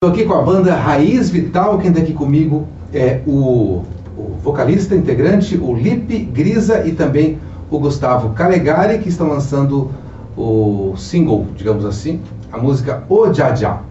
Estou 0.00 0.14
aqui 0.14 0.26
com 0.26 0.34
a 0.34 0.42
banda 0.42 0.76
Raiz 0.76 1.28
Vital. 1.28 1.76
Quem 1.78 1.90
está 1.90 2.00
aqui 2.00 2.12
comigo 2.12 2.68
é 2.94 3.20
o, 3.26 3.82
o, 4.16 4.36
vocalista 4.40 4.94
integrante, 4.94 5.58
o 5.58 5.74
Lipe 5.74 6.20
Grisa 6.20 6.86
e 6.86 6.92
também 6.92 7.40
o 7.68 7.80
Gustavo 7.80 8.28
Calegari, 8.28 9.00
que 9.00 9.08
estão 9.08 9.26
lançando 9.26 9.90
o 10.36 10.94
single, 10.96 11.48
digamos 11.56 11.84
assim, 11.84 12.20
a 12.52 12.58
música 12.58 13.02
O 13.08 13.34
Já 13.34 13.82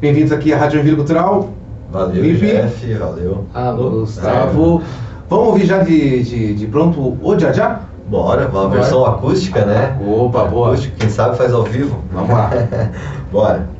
Bem-vindos 0.00 0.32
aqui 0.32 0.50
à 0.50 0.56
Rádio 0.56 0.76
Joinville 0.76 0.96
Cultural. 0.96 1.50
Valeu, 1.92 2.22
Lipe. 2.22 2.46
Jeff, 2.46 2.94
valeu. 2.94 3.44
Alô, 3.52 3.90
Gustavo. 3.90 4.80
É. 4.80 4.84
Vamos 5.28 5.48
ouvir 5.48 5.66
já 5.66 5.82
de, 5.82 6.22
de, 6.22 6.54
de 6.54 6.66
pronto 6.68 7.18
O 7.20 7.38
Já 7.38 7.82
Bora, 8.08 8.48
uma 8.48 8.62
Bora. 8.62 8.68
versão 8.68 9.04
acústica, 9.04 9.66
né? 9.66 9.94
Opa, 10.08 10.42
boa. 10.44 10.68
Acústica, 10.68 10.96
quem 10.98 11.10
sabe 11.10 11.36
faz 11.36 11.52
ao 11.52 11.64
vivo. 11.64 11.98
Vamos 12.10 12.30
lá. 12.30 12.50
Bora. 13.30 13.79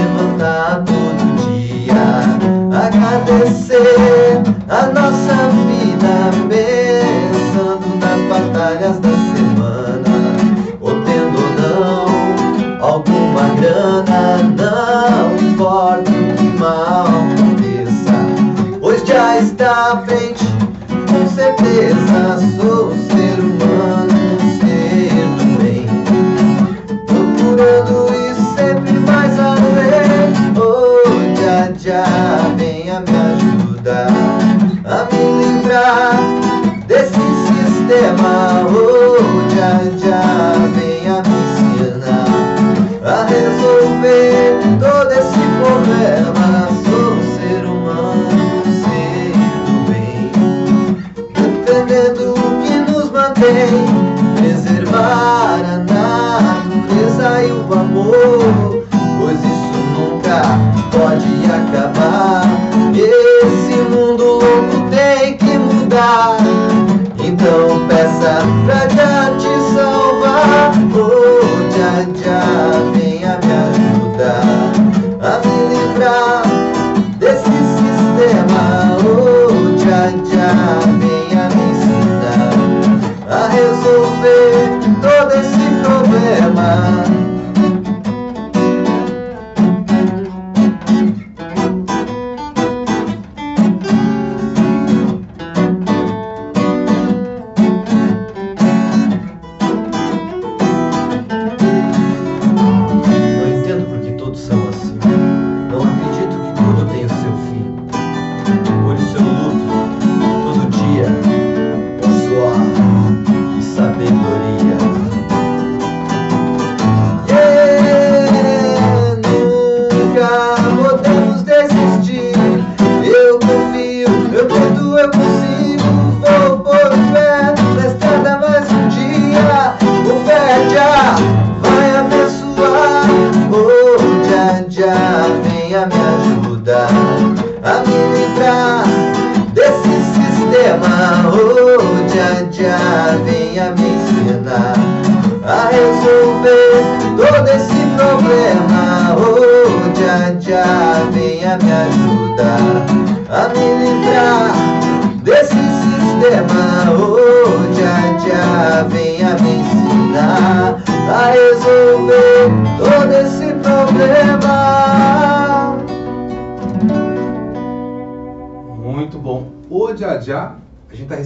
agradecer 3.21 4.41
a 4.67 4.87
nossa 4.87 5.35
vida, 5.67 6.31
pensando 6.49 7.87
nas 7.99 8.21
batalhas 8.27 8.99
da 8.99 9.09
semana, 9.35 10.15
ou 10.81 10.91
tendo 11.01 11.37
ou 11.37 11.49
não 11.59 12.87
alguma 12.87 13.45
grana, 13.59 14.37
não 14.57 15.35
importa 15.37 16.09
o 16.09 16.35
que 16.35 16.59
mal 16.59 17.05
aconteça, 17.05 18.15
pois 18.81 19.05
já 19.05 19.37
está 19.37 19.93
à 19.93 19.97
frente, 20.01 20.45
com 21.07 21.27
certeza 21.35 22.10
defendendo 51.91 52.33
o 52.33 52.61
que 52.63 52.91
nos 52.91 53.11
mantém, 53.11 53.85
preservar 54.37 55.59
a 55.59 55.77
natureza 55.77 57.43
e 57.43 57.51
o 57.51 57.73
amor, 57.73 58.85
pois 59.19 59.39
isso 59.39 59.77
nunca 59.97 60.41
pode 60.89 61.27
acabar. 61.45 62.00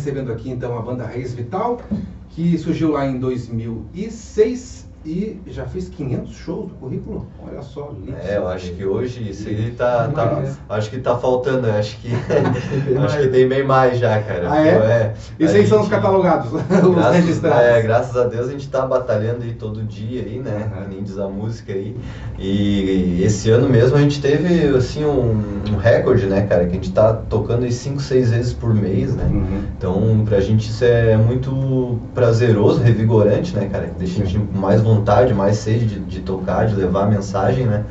Recebendo 0.06 0.32
aqui 0.32 0.52
então 0.52 0.78
a 0.78 0.82
banda 0.82 1.04
Raiz 1.04 1.34
Vital, 1.34 1.82
que 2.30 2.58
surgiu 2.60 2.92
lá 2.92 3.08
em 3.08 3.18
2006 3.18 4.85
e 5.06 5.40
já 5.48 5.66
fez 5.66 5.88
500 5.88 6.34
shows 6.34 6.70
do 6.70 6.74
currículo? 6.76 7.28
Olha 7.48 7.62
só. 7.62 7.94
É, 8.28 8.38
eu 8.38 8.48
acho 8.48 8.72
que 8.72 8.84
hoje 8.84 9.30
isso 9.30 9.48
aí 9.48 9.72
tá, 9.78 10.08
tá 10.08 10.44
acho 10.70 10.90
que 10.90 10.98
tá 10.98 11.16
faltando, 11.16 11.70
acho 11.70 11.98
que 12.00 12.10
acho 12.98 13.20
que 13.20 13.28
tem 13.28 13.48
bem 13.48 13.64
mais 13.64 14.00
já, 14.00 14.20
cara. 14.20 14.52
Ah, 14.52 14.68
é? 14.68 14.70
é 14.70 15.14
Isso 15.40 15.54
aí 15.54 15.60
gente, 15.60 15.70
são 15.70 15.82
os 15.82 15.88
catalogados, 15.88 16.52
os 16.58 17.16
registrados. 17.16 17.62
É, 17.62 17.82
graças 17.84 18.18
a 18.18 18.24
Deus 18.26 18.48
a 18.48 18.52
gente 18.52 18.68
tá 18.68 18.84
batalhando 18.86 19.44
aí 19.44 19.54
todo 19.54 19.84
dia 19.84 20.24
aí, 20.24 20.40
né? 20.40 20.72
Uhum. 20.76 20.88
Nem 20.90 21.04
diz 21.04 21.20
a 21.20 21.28
música 21.28 21.72
aí. 21.72 21.96
E 22.40 23.22
esse 23.24 23.52
ano 23.52 23.70
mesmo 23.70 23.96
a 23.98 24.02
gente 24.02 24.20
teve 24.20 24.76
assim 24.76 25.06
um, 25.06 25.62
um 25.72 25.78
recorde, 25.78 26.26
né, 26.26 26.48
cara, 26.48 26.66
que 26.66 26.72
a 26.72 26.76
gente 26.76 26.92
tá 26.92 27.14
tocando 27.14 27.64
aí 27.64 27.72
5, 27.72 28.02
6 28.02 28.32
vezes 28.32 28.54
por 28.54 28.74
mês, 28.74 29.16
né? 29.16 29.26
Uhum. 29.32 29.64
Então, 29.78 30.26
pra 30.26 30.40
gente 30.40 30.68
isso 30.68 30.84
é 30.84 31.16
muito 31.16 32.00
prazeroso, 32.16 32.82
revigorante, 32.82 33.56
né, 33.56 33.70
cara? 33.72 33.92
Deixa 34.00 34.24
a 34.24 34.26
gente 34.26 34.40
mais 34.56 34.82
vontade 34.82 34.95
vontade, 34.96 35.34
mais 35.34 35.58
sede 35.58 35.86
de, 35.86 36.00
de 36.00 36.20
tocar, 36.22 36.68
de 36.68 36.76
levar 36.76 37.04
a 37.04 37.08
mensagem, 37.08 37.66
né? 37.66 37.84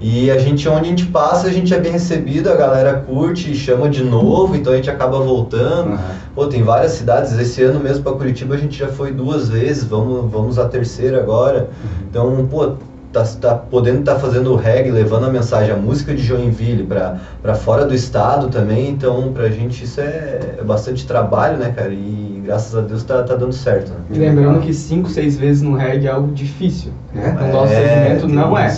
E 0.00 0.30
a 0.30 0.38
gente, 0.38 0.68
onde 0.68 0.86
a 0.86 0.88
gente 0.90 1.06
passa, 1.06 1.48
a 1.48 1.52
gente 1.52 1.74
é 1.74 1.80
bem 1.80 1.90
recebido, 1.90 2.48
a 2.50 2.54
galera 2.54 3.00
curte, 3.00 3.52
chama 3.54 3.88
de 3.88 4.04
novo, 4.04 4.54
então 4.54 4.72
a 4.72 4.76
gente 4.76 4.88
acaba 4.88 5.18
voltando. 5.18 5.90
Uhum. 5.90 5.98
Pô, 6.36 6.46
tem 6.46 6.62
várias 6.62 6.92
cidades, 6.92 7.36
esse 7.36 7.62
ano 7.64 7.80
mesmo 7.80 8.04
para 8.04 8.12
Curitiba 8.12 8.54
a 8.54 8.58
gente 8.58 8.78
já 8.78 8.86
foi 8.86 9.10
duas 9.10 9.48
vezes, 9.48 9.82
vamos, 9.82 10.30
vamos 10.30 10.58
a 10.58 10.68
terceira 10.68 11.18
agora. 11.18 11.70
Uhum. 11.82 12.06
Então, 12.08 12.48
pô, 12.48 12.74
tá, 13.12 13.24
tá 13.40 13.54
podendo 13.54 14.00
estar 14.00 14.14
tá 14.14 14.20
fazendo 14.20 14.52
o 14.52 14.56
reggae, 14.56 14.90
levando 14.90 15.26
a 15.26 15.30
mensagem, 15.30 15.72
a 15.72 15.76
música 15.76 16.14
de 16.14 16.22
Joinville 16.22 16.84
para 16.84 17.54
fora 17.54 17.84
do 17.84 17.94
estado 17.94 18.48
também, 18.48 18.90
então 18.90 19.32
pra 19.32 19.48
gente 19.48 19.84
isso 19.84 20.00
é, 20.00 20.56
é 20.58 20.64
bastante 20.64 21.06
trabalho, 21.06 21.58
né, 21.58 21.72
cara? 21.74 21.92
E 21.92 22.42
graças 22.44 22.74
a 22.76 22.80
Deus 22.80 23.02
tá, 23.02 23.22
tá 23.22 23.34
dando 23.34 23.52
certo. 23.52 23.92
Né? 24.10 24.18
lembrando 24.18 24.60
que 24.60 24.72
5, 24.72 25.08
6 25.10 25.36
vezes 25.36 25.62
no 25.62 25.74
reggae 25.74 26.06
é 26.06 26.10
algo 26.10 26.32
difícil. 26.32 26.92
Né? 27.14 27.36
No 27.40 27.52
nosso 27.52 27.72
é, 27.72 28.04
segmento 28.04 28.28
não 28.28 28.56
é. 28.56 28.74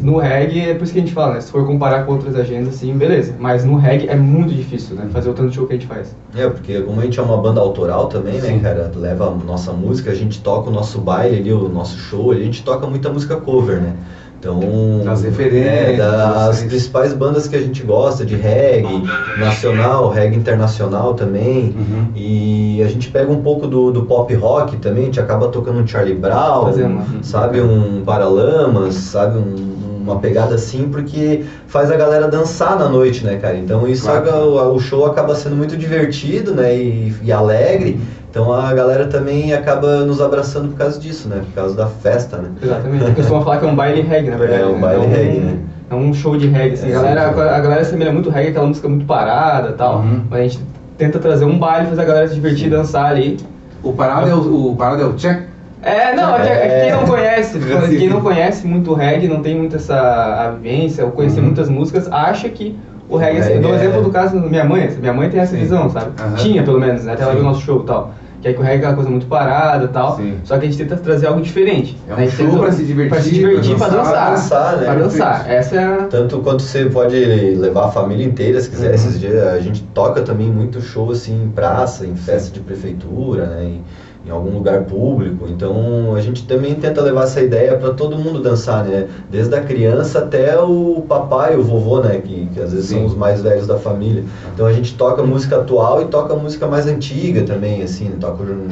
No 0.00 0.18
reggae, 0.18 0.70
é 0.70 0.74
por 0.74 0.84
isso 0.84 0.92
que 0.92 0.98
a 0.98 1.02
gente 1.02 1.14
fala, 1.14 1.34
né? 1.34 1.40
Se 1.40 1.50
for 1.50 1.66
comparar 1.66 2.04
com 2.04 2.12
outras 2.12 2.34
agendas, 2.34 2.74
sim, 2.76 2.94
beleza. 2.94 3.34
Mas 3.38 3.64
no 3.64 3.76
reggae 3.76 4.08
é 4.08 4.16
muito 4.16 4.54
difícil, 4.54 4.96
né? 4.96 5.08
Fazer 5.12 5.30
o 5.30 5.34
tanto 5.34 5.50
de 5.50 5.54
show 5.56 5.66
que 5.66 5.72
a 5.72 5.76
gente 5.76 5.86
faz. 5.86 6.16
É, 6.34 6.48
porque 6.48 6.80
como 6.80 7.00
a 7.00 7.04
gente 7.04 7.18
é 7.18 7.22
uma 7.22 7.36
banda 7.36 7.60
autoral 7.60 8.06
também, 8.06 8.34
né, 8.34 8.48
Sim. 8.48 8.60
cara? 8.60 8.90
Leva 8.94 9.28
a 9.28 9.34
nossa 9.34 9.72
música, 9.72 10.10
a 10.10 10.14
gente 10.14 10.40
toca 10.40 10.70
o 10.70 10.72
nosso 10.72 11.00
baile 11.00 11.36
ali, 11.38 11.52
o 11.52 11.68
nosso 11.68 11.98
show, 11.98 12.30
a 12.30 12.36
gente 12.36 12.62
toca 12.62 12.86
muita 12.86 13.10
música 13.10 13.36
cover, 13.36 13.80
né? 13.80 13.94
Então, 14.42 14.58
Das 15.04 15.22
referências, 15.22 15.68
é, 15.70 15.96
das 15.96 16.62
principais 16.64 17.12
bandas 17.12 17.46
que 17.46 17.54
a 17.54 17.60
gente 17.60 17.80
gosta, 17.84 18.24
de 18.26 18.34
reggae 18.34 19.04
nacional, 19.38 20.08
reggae 20.10 20.36
internacional 20.36 21.14
também. 21.14 21.72
Uhum. 21.78 22.06
E 22.16 22.82
a 22.82 22.88
gente 22.88 23.08
pega 23.08 23.30
um 23.30 23.40
pouco 23.40 23.68
do, 23.68 23.92
do 23.92 24.04
pop 24.04 24.34
rock 24.34 24.76
também, 24.78 25.04
a 25.04 25.06
gente 25.06 25.20
acaba 25.20 25.46
tocando 25.46 25.78
um 25.78 25.86
Charlie 25.86 26.16
Brown, 26.16 26.64
Fazendo 26.64 27.00
sabe, 27.22 27.60
um 27.60 28.02
Paralamas, 28.04 28.94
sabe, 28.96 29.38
um- 29.38 30.01
uma 30.02 30.18
pegada 30.18 30.54
assim, 30.54 30.88
porque 30.90 31.44
faz 31.66 31.90
a 31.90 31.96
galera 31.96 32.28
dançar 32.28 32.78
na 32.78 32.88
noite, 32.88 33.24
né, 33.24 33.36
cara? 33.36 33.56
Então 33.56 33.86
isso 33.86 34.04
Claro. 34.04 34.28
aga- 34.28 34.66
o, 34.68 34.78
show 34.80 35.06
acaba 35.06 35.34
sendo 35.34 35.56
muito 35.56 35.76
divertido, 35.76 36.54
né, 36.54 36.74
e, 36.74 37.14
e 37.22 37.32
alegre. 37.32 38.00
Então 38.30 38.52
a 38.52 38.72
galera 38.72 39.06
também 39.06 39.52
acaba 39.52 40.04
nos 40.04 40.20
abraçando 40.20 40.68
por 40.68 40.78
causa 40.78 40.98
disso, 40.98 41.28
né, 41.28 41.42
por 41.44 41.54
causa 41.54 41.76
da 41.76 41.86
festa, 41.86 42.38
né? 42.38 42.48
Exatamente. 42.62 43.04
Eu 43.04 43.14
costumo 43.14 43.42
falar 43.42 43.58
que 43.58 43.64
é 43.64 43.68
um 43.68 43.76
baile 43.76 44.00
reggae, 44.02 44.30
na 44.30 44.36
verdade. 44.36 44.62
É, 44.62 44.66
um 44.66 44.72
né? 44.72 44.78
baile 44.80 45.06
um, 45.06 45.10
reggae, 45.10 45.40
né? 45.40 45.58
É 45.90 45.94
um 45.94 46.14
show 46.14 46.36
de 46.36 46.46
reggae, 46.46 46.74
assim. 46.74 46.90
É, 46.90 46.96
a, 46.96 47.02
galera, 47.02 47.28
sim, 47.28 47.34
sim. 47.34 47.40
a 47.40 47.60
galera 47.60 47.80
assemelha 47.82 48.12
muito 48.12 48.30
reggae, 48.30 48.48
aquela 48.50 48.66
música 48.66 48.88
muito 48.88 49.04
parada 49.04 49.68
e 49.68 49.72
tal. 49.74 49.98
Uhum. 49.98 50.22
Mas 50.30 50.40
a 50.40 50.42
gente 50.44 50.60
tenta 50.96 51.18
trazer 51.18 51.44
um 51.44 51.58
baile, 51.58 51.88
fazer 51.88 52.02
a 52.02 52.04
galera 52.04 52.28
se 52.28 52.34
divertir, 52.34 52.70
dançar 52.70 53.10
ali. 53.10 53.38
O 53.82 53.92
parado 53.92 54.28
é 54.30 54.34
o, 54.34 54.70
o 54.70 54.76
parado 54.76 55.02
é 55.02 55.04
o 55.04 55.12
check. 55.14 55.51
É, 55.82 56.14
não, 56.14 56.36
é 56.36 56.40
que, 56.42 56.48
é 56.48 56.68
que 56.68 56.84
quem 56.86 56.92
não 56.92 57.06
conhece, 57.06 57.58
Sim. 57.60 57.98
quem 57.98 58.08
não 58.08 58.20
conhece 58.20 58.66
muito 58.66 58.94
reggae, 58.94 59.26
não 59.28 59.42
tem 59.42 59.56
muito 59.56 59.76
essa 59.76 59.96
a 59.98 60.50
vivência, 60.52 61.04
ou 61.04 61.10
conhecer 61.10 61.40
Uhum. 61.40 61.46
muitas 61.46 61.68
músicas, 61.68 62.10
acha 62.10 62.48
que 62.48 62.76
o 63.08 63.16
reggae, 63.16 63.40
O 63.40 63.42
reggae 63.42 63.58
dou 63.60 63.72
é- 63.72 63.76
exemplo 63.76 64.02
do 64.02 64.10
caso 64.10 64.38
da 64.40 64.48
minha 64.48 64.64
mãe, 64.64 64.88
minha 65.00 65.12
mãe 65.12 65.28
tem 65.28 65.40
essa 65.40 65.52
Sim. 65.54 65.58
visão, 65.60 65.90
sabe? 65.90 66.12
Aham. 66.20 66.34
Tinha 66.36 66.62
pelo 66.62 66.78
menos, 66.80 67.04
né? 67.04 67.12
Até 67.14 67.24
ela 67.24 67.32
viu 67.32 67.40
o 67.42 67.44
nosso 67.44 67.62
show 67.62 67.82
e 67.82 67.86
tal. 67.86 68.14
Que 68.40 68.48
é 68.48 68.52
que 68.52 68.58
o 68.58 68.62
reggae 68.62 68.84
é 68.84 68.88
uma 68.88 68.94
coisa 68.96 69.08
muito 69.10 69.26
parada 69.26 69.84
e 69.84 69.88
tal. 69.88 70.16
Sim. 70.16 70.34
Só 70.42 70.58
que 70.58 70.66
a 70.66 70.68
gente 70.68 70.76
tenta 70.78 70.96
trazer 70.96 71.28
algo 71.28 71.40
diferente. 71.40 71.96
É 72.08 72.12
um 72.14 72.16
gente 72.18 72.32
show 72.34 72.58
pra 72.58 72.72
se 72.72 72.82
divertir, 72.84 73.10
Pra 73.12 73.20
se 73.22 73.30
divertir, 73.30 73.76
pra 73.76 73.86
pra 73.88 73.96
dançar, 73.98 74.30
dançar. 74.30 74.30
dançar, 74.60 74.76
né? 74.78 74.84
Pra 74.86 74.94
dançar. 74.94 75.50
Essa 75.50 75.76
é 75.76 75.84
a... 75.84 75.96
Tanto 76.10 76.38
quanto 76.40 76.62
você 76.62 76.86
pode 76.86 77.16
levar 77.56 77.84
a 77.84 77.88
família 77.92 78.26
inteira, 78.26 78.60
se 78.60 78.68
quiser. 78.68 78.88
Uhum. 78.88 78.94
Esses 78.94 79.20
dias 79.20 79.46
a 79.46 79.60
gente 79.60 79.82
toca 79.94 80.22
também 80.22 80.48
muito 80.48 80.80
show 80.80 81.12
assim 81.12 81.44
em 81.44 81.48
praça, 81.50 82.04
em 82.04 82.16
festa 82.16 82.52
de 82.52 82.58
prefeitura, 82.58 83.46
né? 83.46 83.64
Em, 83.64 83.84
em 84.24 84.30
algum 84.30 84.50
lugar 84.50 84.82
público. 84.84 85.46
Então 85.48 86.14
a 86.16 86.20
gente 86.20 86.46
também 86.46 86.74
tenta 86.74 87.00
levar 87.02 87.24
essa 87.24 87.40
ideia 87.40 87.76
para 87.76 87.92
todo 87.92 88.16
mundo 88.16 88.40
dançar, 88.40 88.84
né? 88.84 89.06
Desde 89.30 89.54
a 89.54 89.60
criança 89.60 90.20
até 90.20 90.56
o 90.60 91.04
papai, 91.08 91.56
o 91.56 91.62
vovô, 91.62 92.00
né? 92.00 92.20
Que, 92.24 92.48
que 92.54 92.60
às 92.60 92.72
vezes 92.72 92.88
Sim. 92.88 92.96
são 92.98 93.06
os 93.06 93.14
mais 93.16 93.42
velhos 93.42 93.66
da 93.66 93.76
família. 93.78 94.22
Então 94.54 94.66
a 94.66 94.72
gente 94.72 94.94
toca 94.94 95.22
música 95.22 95.56
atual 95.56 96.02
e 96.02 96.04
toca 96.04 96.34
música 96.36 96.66
mais 96.66 96.86
antiga 96.86 97.42
também, 97.42 97.82
assim. 97.82 98.04
né? 98.10 98.16
Toca 98.20 98.44
um, 98.44 98.68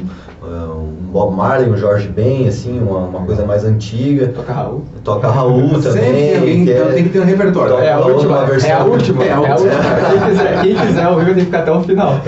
um 0.47 1.11
Bob 1.11 1.35
Marley, 1.35 1.69
um 1.69 1.76
Jorge 1.76 2.06
Ben, 2.06 2.46
assim, 2.46 2.79
uma, 2.79 2.99
uma 3.00 3.20
coisa 3.26 3.44
mais 3.44 3.64
antiga. 3.64 4.29
Toca 4.29 4.53
Raul. 4.53 4.85
Toca 5.03 5.29
Raul 5.29 5.81
também. 5.82 6.12
tem 6.12 6.37
alguém, 6.38 6.64
que 6.64 6.70
é- 6.73 6.79
então 6.81 6.93
tem 6.93 7.03
que 7.05 7.11
ter 7.11 7.20
um 7.20 7.25
repertório. 7.25 7.75
É 7.79 7.93
a 7.93 7.99
última, 8.00 8.44
versão. 8.44 8.70
é 8.70 8.73
a 8.73 8.85
última, 8.85 9.25
É 9.25 9.29
é 9.29 9.32
a 9.32 9.37
a 9.37 9.41
última. 9.41 9.56
última. 9.56 10.11
Quem 10.11 10.20
quiser, 10.31 10.61
quem 10.62 10.75
quiser 10.76 11.08
ouvir 11.08 11.25
vai 11.25 11.35
ter 11.35 11.41
que 11.41 11.46
ficar 11.46 11.58
até 11.61 11.73
o 11.73 11.81
final. 11.82 12.14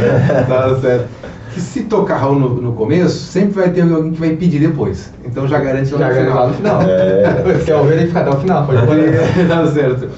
Tá 0.48 0.76
certo. 0.80 1.21
Que 1.54 1.60
se 1.60 1.82
tocar 1.84 2.16
Raul 2.16 2.38
no, 2.38 2.48
no 2.60 2.72
começo, 2.72 3.16
sempre 3.16 3.60
vai 3.60 3.70
ter 3.70 3.82
alguém 3.82 4.12
que 4.12 4.20
vai 4.20 4.30
pedir 4.36 4.58
depois. 4.60 5.12
Então 5.24 5.46
já 5.46 5.58
garante 5.60 5.92
lá 5.92 5.98
Já 5.98 6.08
no 6.08 6.14
ganhou 6.14 6.34
lá 6.34 6.52
final. 6.52 6.76
no 6.78 6.82
final. 6.88 6.98
É. 6.98 7.58
Se 7.58 7.64
quer 7.66 7.76
ouvir, 7.76 7.90
tem 7.90 8.00
que 8.00 8.06
ficar 8.08 8.20
até 8.22 8.30
o 8.30 8.36
final. 8.40 8.66
Pode 8.66 8.86
pôr. 8.86 8.96
tá 9.48 9.66
certo. 9.66 10.08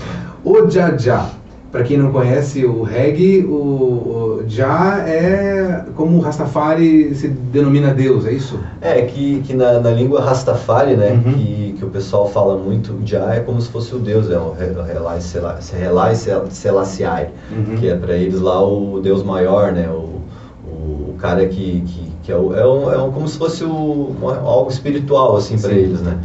O 0.44 0.70
Já 0.70 0.96
Já. 0.96 1.28
Pra 1.72 1.82
quem 1.82 1.96
não 1.98 2.12
conhece 2.12 2.64
o 2.64 2.84
reggae, 2.84 3.44
o, 3.44 3.52
o 3.52 4.44
Já 4.46 4.98
é 5.08 5.84
como 5.96 6.18
o 6.18 6.20
Rastafari 6.20 7.12
se 7.16 7.26
denomina 7.26 7.92
Deus, 7.92 8.24
é 8.26 8.30
isso? 8.30 8.60
É, 8.80 9.02
que, 9.02 9.40
que 9.40 9.54
na, 9.54 9.80
na 9.80 9.90
língua 9.90 10.20
Rastafari, 10.20 10.94
né, 10.96 11.20
Uhum. 11.26 11.32
que, 11.32 11.74
que 11.76 11.84
o 11.84 11.88
pessoal 11.88 12.28
fala 12.30 12.56
muito, 12.56 12.96
já 13.04 13.34
é 13.34 13.40
como 13.40 13.60
se 13.60 13.68
fosse 13.70 13.92
o 13.92 13.98
Deus, 13.98 14.30
é 14.30 14.38
o 14.38 14.52
Re- 14.52 14.66
o 14.78 14.82
Relai 14.84 15.20
Sela- 15.20 15.58
Relai 15.76 16.14
Sel- 16.14 16.44
Selassie, 16.48 17.04
Uhum. 17.50 17.74
que 17.76 17.88
é 17.88 17.96
para 17.96 18.14
eles 18.14 18.40
lá 18.40 18.62
o 18.64 19.00
Deus 19.02 19.24
maior, 19.24 19.72
né, 19.72 19.88
o 19.88 20.13
cara 21.24 21.46
que, 21.46 21.80
que, 21.86 22.12
que 22.22 22.32
é, 22.32 22.36
o, 22.36 22.54
é, 22.54 22.66
um, 22.66 22.92
é 22.92 22.98
um- 22.98 23.10
como 23.10 23.26
se 23.26 23.38
fosse 23.38 23.64
o, 23.64 24.14
algo 24.44 24.70
espiritual, 24.70 25.36
assim, 25.36 25.58
para 25.58 25.72
eles, 25.72 26.02
né. 26.02 26.18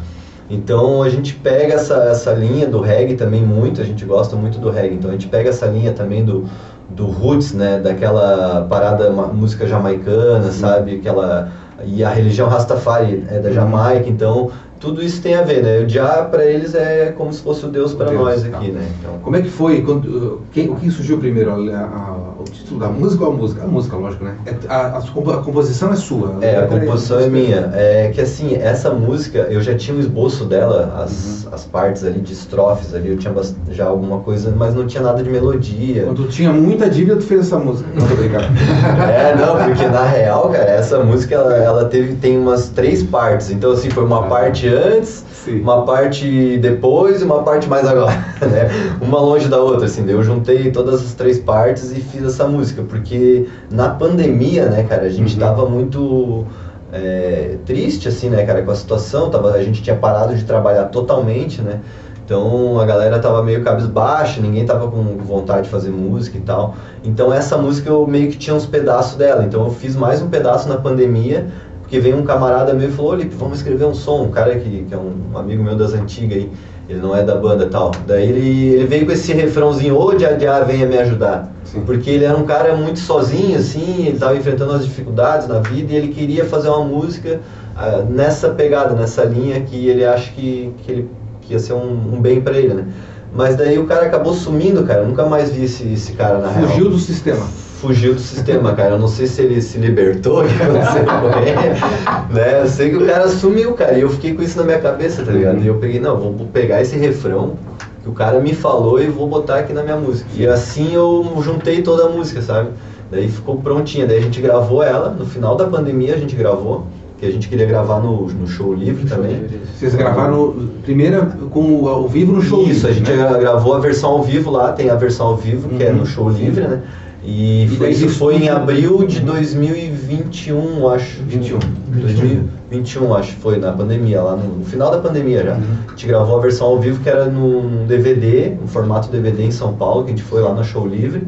Então 0.50 1.01
a 1.04 1.10
gente 1.10 1.36
pega 1.36 1.75
essa, 1.75 1.96
essa 2.06 2.34
linha 2.34 2.68
do 2.68 2.81
reggae 2.81 3.16
também 3.16 3.42
muito, 3.42 3.80
a 3.81 3.86
gente 3.86 4.04
gosta 4.04 4.36
muito 4.36 4.57
do 4.60 4.69
reggae, 4.69 4.96
então 4.96 5.10
a 5.10 5.13
gente 5.13 5.28
pega 5.28 5.50
essa 5.50 5.68
linha 5.68 5.94
também 5.94 6.25
do, 6.25 6.44
do 6.90 7.06
roots, 7.07 7.54
né, 7.54 7.78
daquela 7.80 8.66
parada 8.68 9.10
música 9.12 9.66
jamaicana, 9.68 10.51
sabe, 10.51 10.96
aquela 10.96 11.50
e 11.86 12.04
a 12.04 12.10
religião 12.10 12.50
Rastafari 12.50 13.24
é 13.30 13.40
da 13.40 13.48
Uhum. 13.50 13.56
Jamaica, 13.56 14.10
então 14.10 14.50
tudo 14.81 15.01
isso 15.04 15.22
tem 15.22 15.36
a 15.36 15.42
ver, 15.44 15.62
né? 15.63 15.80
O 15.86 15.88
Jah 15.90 16.24
para 16.31 16.44
eles 16.46 16.74
é 16.75 17.13
como 17.18 17.31
se 17.31 17.42
fosse 17.42 17.66
o 17.66 17.69
Deus 17.69 17.94
para 17.94 18.12
nós 18.12 18.44
tá. 18.44 18.57
aqui, 18.57 18.72
né? 18.72 18.86
Então, 19.00 19.13
Como 19.22 19.36
é 19.36 19.42
que 19.42 19.50
foi? 19.50 19.81
Quando, 19.81 20.42
quem, 20.51 20.69
o 20.69 20.75
que 20.75 20.90
surgiu 20.90 21.18
primeiro? 21.19 21.51
A- 21.51 21.80
a- 21.80 22.29
o 22.39 22.44
título 22.44 22.80
da 22.80 22.88
música 22.88 23.24
ou 23.25 23.31
a 23.31 23.36
música? 23.36 23.63
A 23.63 23.68
música, 23.68 23.95
lógico, 23.97 24.24
né? 24.24 24.36
É- 24.45 24.56
a, 24.68 24.97
a 24.97 25.00
a 25.00 25.38
composição 25.44 25.91
é 25.91 25.95
sua. 25.95 26.38
É, 26.41 26.57
a 26.57 26.68
composição 26.68 27.19
é 27.19 27.27
minha. 27.27 27.71
É 27.74 28.12
que 28.13 28.21
assim, 28.21 28.56
essa 28.56 28.89
música, 28.91 29.39
eu 29.50 29.62
já 29.62 29.75
tinha 29.75 29.95
um 29.95 30.00
esboço 30.00 30.45
dela, 30.45 31.01
as, 31.03 31.45
Uhum. 31.45 31.53
as 31.53 31.65
partes 31.65 32.03
ali 32.03 32.19
de 32.19 32.33
estrofes 32.33 32.94
ali, 32.94 33.09
eu 33.09 33.18
tinha 33.18 33.33
já 33.71 33.86
alguma 33.86 34.19
coisa, 34.19 34.53
mas 34.56 34.74
não 34.75 34.86
tinha 34.88 35.03
nada 35.03 35.21
de 35.24 35.30
melodia. 35.30 36.03
Quando 36.03 36.24
tu 36.25 36.30
tinha 36.30 36.51
muita 36.51 36.89
dívida, 36.89 37.15
tu 37.18 37.24
fez 37.24 37.41
essa 37.41 37.57
música. 37.57 37.89
Não, 37.94 38.07
tô 38.07 38.15
brincando. 38.15 38.45
É, 39.09 39.36
não, 39.36 39.57
porque 39.65 39.86
na 39.88 40.03
real, 40.06 40.50
cara, 40.50 40.69
essa 40.69 41.00
música 41.03 41.36
ela, 41.36 41.53
ela 41.56 41.86
teve, 41.86 42.15
tem 42.15 42.38
umas 42.38 42.69
três 42.69 43.03
partes. 43.03 43.50
Então, 43.51 43.71
assim, 43.71 43.89
foi 43.89 44.03
uma 44.03 44.19
Ah. 44.25 44.27
parte 44.30 44.68
antes, 44.68 45.24
Sim. 45.45 45.62
uma 45.62 45.83
parte 45.86 46.57
depois 46.57 47.21
e 47.21 47.24
uma 47.24 47.44
parte 47.44 47.68
mais 47.69 47.88
agora, 47.88 48.12
né? 48.41 48.69
Uma 49.01 49.19
longe 49.19 49.47
da 49.47 49.57
outra, 49.59 49.86
assim. 49.86 50.03
Eu 50.09 50.21
juntei 50.24 50.71
todas 50.71 51.01
as 51.06 51.13
três 51.13 51.39
partes 51.39 51.91
e 51.91 52.00
fiz 52.01 52.24
essa 52.30 52.48
música, 52.48 52.81
porque 52.88 53.48
na 53.72 53.90
pandemia, 53.90 54.66
né, 54.68 54.84
cara, 54.84 55.04
a 55.04 55.10
gente 55.10 55.34
Uhum. 55.34 55.40
tava 55.40 55.70
muito 55.70 56.46
é, 56.92 57.58
triste, 57.66 58.08
assim, 58.08 58.30
né, 58.30 58.44
cara, 58.46 58.64
com 58.64 58.72
a 58.72 58.76
situação. 58.76 59.30
Tava, 59.30 59.52
a 59.52 59.64
gente 59.64 59.81
tinha 59.84 59.96
parado 59.96 60.36
de 60.36 60.44
trabalhar 60.44 60.86
totalmente, 60.86 61.62
né? 61.62 61.81
Então 62.26 62.80
a 62.80 62.86
galera 62.86 63.18
tava 63.18 63.42
meio 63.42 63.64
cabisbaixa, 63.64 64.40
ninguém 64.40 64.64
tava 64.64 64.88
com 64.90 65.02
vontade 65.18 65.64
de 65.64 65.70
fazer 65.70 65.90
música 65.90 66.38
e 66.38 66.42
tal. 66.42 66.76
Então 67.04 67.34
essa 67.34 67.58
música 67.58 67.90
eu 67.90 68.06
meio 68.06 68.30
que 68.30 68.38
tinha 68.38 68.56
uns 68.56 68.68
pedaços 68.68 69.18
dela. 69.18 69.44
Então 69.44 69.63
eu 69.63 69.72
fiz 69.72 69.96
mais 69.96 70.22
um 70.22 70.30
pedaço 70.30 70.70
na 70.70 70.77
pandemia, 70.77 71.48
porque 71.82 72.00
veio 72.00 72.18
um 72.18 72.24
camarada 72.24 72.72
meu 72.74 72.89
e 72.89 72.92
falou, 72.92 73.15
Lipe, 73.15 73.34
vamos 73.34 73.58
escrever 73.58 73.86
um 73.86 73.96
som, 73.96 74.25
um 74.25 74.30
cara 74.30 74.56
que, 74.60 74.84
que 74.84 74.94
é 74.94 74.98
um 74.98 75.36
amigo 75.36 75.63
meu 75.63 75.75
das 75.75 75.94
antigas 75.94 76.38
aí, 76.38 76.51
ele 76.89 77.00
não 77.00 77.15
é 77.15 77.24
da 77.24 77.36
banda 77.36 77.67
tal. 77.67 77.91
Daí 78.08 78.27
ele, 78.27 78.74
ele 78.74 78.86
veio 78.86 79.05
com 79.05 79.12
esse 79.12 79.31
refrãozinho, 79.31 79.96
ô 79.96 80.13
Dia, 80.15 80.36
venha 80.65 80.88
me 80.88 80.98
ajudar. 80.98 81.53
Sim. 81.63 81.81
Porque 81.86 82.10
ele 82.10 82.25
era 82.25 82.36
um 82.36 82.46
cara 82.46 82.75
muito 82.75 83.00
sozinho, 83.00 83.58
assim, 83.60 84.08
ele 84.08 84.15
estava 84.15 84.36
enfrentando 84.36 84.74
as 84.74 84.84
dificuldades 84.84 85.48
na 85.48 85.60
vida 85.60 85.93
e 85.93 85.96
ele 85.96 86.08
queria 86.08 86.46
fazer 86.46 86.69
uma 86.69 86.84
música 86.84 87.41
ah, 87.75 88.03
nessa 88.10 88.50
pegada, 88.50 88.96
nessa 88.96 89.24
linha 89.24 89.62
que 89.62 89.88
ele 89.88 90.03
acha 90.03 90.31
que, 90.31 90.74
que, 90.79 90.91
ele, 90.91 91.10
que 91.41 91.53
ia 91.53 91.60
ser 91.60 91.74
um, 91.74 92.15
um 92.15 92.19
bem 92.19 92.41
para 92.41 92.58
ele, 92.58 92.74
né? 92.74 92.88
Mas 93.31 93.55
daí 93.55 93.77
o 93.77 93.86
cara 93.86 94.08
acabou 94.08 94.34
sumindo, 94.34 94.84
cara. 94.84 95.01
Eu 95.01 95.08
nunca 95.08 95.27
mais 95.27 95.51
vi 95.51 95.65
esse, 95.65 95.88
esse 95.93 96.13
cara 96.13 96.39
na 96.39 96.50
real. 96.50 96.69
Fugiu 96.69 96.89
do 96.89 96.98
sistema. 96.98 97.46
Fugiu 97.79 98.13
do 98.13 98.19
sistema, 98.19 98.74
cara. 98.74 98.95
Eu 98.95 99.00
não 99.00 99.07
sei 99.07 99.25
se 99.25 99.41
ele 99.41 99.62
se 99.62 99.77
libertou, 99.77 100.43
o 100.43 100.48
que 100.48 100.62
aconteceu 100.62 101.05
com 101.05 101.39
ele. 101.39 102.33
Né? 102.33 102.62
Eu 102.62 102.67
sei 102.67 102.89
que 102.89 102.98
o 102.98 103.05
cara 103.05 103.27
sumiu, 103.29 103.74
cara. 103.74 103.98
E 103.98 104.01
eu 104.01 104.09
fiquei 104.09 104.33
com 104.33 104.41
isso 104.41 104.57
na 104.57 104.63
minha 104.65 104.79
cabeça, 104.79 105.24
tá 105.24 105.31
ligado? 105.31 105.59
E 105.62 105.67
eu 105.67 105.75
peguei, 105.75 106.00
não, 106.00 106.17
vou 106.17 106.33
pegar 106.51 106.81
esse 106.81 106.98
refrão 106.98 107.57
que 108.03 108.09
o 108.09 108.13
cara 108.13 108.39
me 108.39 108.53
falou 108.53 109.01
e 109.01 109.07
vou 109.07 109.27
botar 109.27 109.59
aqui 109.59 109.74
na 109.74 109.83
minha 109.83 109.95
música. 109.98 110.29
E 110.36 110.45
assim 110.45 110.93
eu 110.93 111.25
juntei 111.43 111.81
toda 111.81 112.05
a 112.05 112.09
música, 112.09 112.41
sabe? 112.41 112.69
Daí 113.12 113.29
ficou 113.29 113.57
prontinha. 113.57 114.05
Daí 114.05 114.17
a 114.17 114.21
gente 114.21 114.41
gravou 114.41 114.83
ela, 114.83 115.09
no 115.09 115.25
final 115.25 115.55
da 115.55 115.65
pandemia 115.65 116.15
a 116.15 116.17
gente 116.17 116.36
gravou, 116.36 116.86
que 117.17 117.25
a 117.25 117.31
gente 117.31 117.50
queria 117.50 117.65
gravar 117.65 118.00
no, 118.00 118.27
no 118.27 118.48
show 118.48 118.74
livre 118.74 119.05
também. 119.07 119.45
Vocês 119.77 119.95
gravaram 119.95 120.69
primeira 120.83 121.25
com 121.50 121.81
o 121.81 121.89
ao 121.89 122.07
vivo 122.07 122.33
no 122.33 122.41
show. 122.41 122.63
Isso, 122.63 122.88
a 122.88 122.91
gente 122.91 123.12
né? 123.12 123.38
gravou 123.39 123.74
a 123.74 123.79
versão 123.79 124.12
ao 124.12 124.24
vivo 124.24 124.51
lá, 124.51 124.71
tem 124.71 124.89
a 124.89 124.95
versão 124.95 125.27
ao 125.27 125.38
vivo, 125.38 125.67
que 125.69 125.83
é 125.83 125.89
Uhum, 125.91 125.98
no 125.98 126.05
show 126.05 126.31
sim. 126.31 126.45
livre, 126.45 126.67
né? 126.67 126.81
E, 127.24 127.66
E 127.66 127.68
foi, 127.78 127.90
isso 127.90 128.10
foi 128.10 128.36
em 128.36 128.50
abril 128.50 129.06
de 129.06 129.20
2021, 129.20 130.90
acho. 130.90 131.22
21. 131.24 131.60
2021, 131.88 133.14
acho 133.14 133.34
que 133.34 133.42
foi, 133.42 133.58
na 133.58 133.72
pandemia, 133.72 134.22
lá 134.22 134.36
no, 134.36 134.58
no 134.58 134.66
final 134.66 134.92
da 134.92 135.00
pandemia 135.00 135.44
já. 135.44 135.54
Uhum. 135.54 135.64
A 135.88 135.90
gente 135.92 136.08
gravou 136.08 136.38
a 136.38 136.42
versão 136.42 136.68
ao 136.68 136.80
vivo 136.80 137.02
que 137.04 137.10
era 137.10 137.26
num 137.26 137.86
DVD, 137.86 138.54
um 138.64 138.68
formato 138.68 139.10
DVD 139.10 139.44
em 139.44 139.52
São 139.52 139.74
Paulo, 139.74 140.04
que 140.06 140.12
a 140.12 140.16
gente 140.16 140.24
foi 140.24 140.42
lá 140.42 140.54
no 140.54 140.64
show 140.64 140.88
livre. 140.88 141.28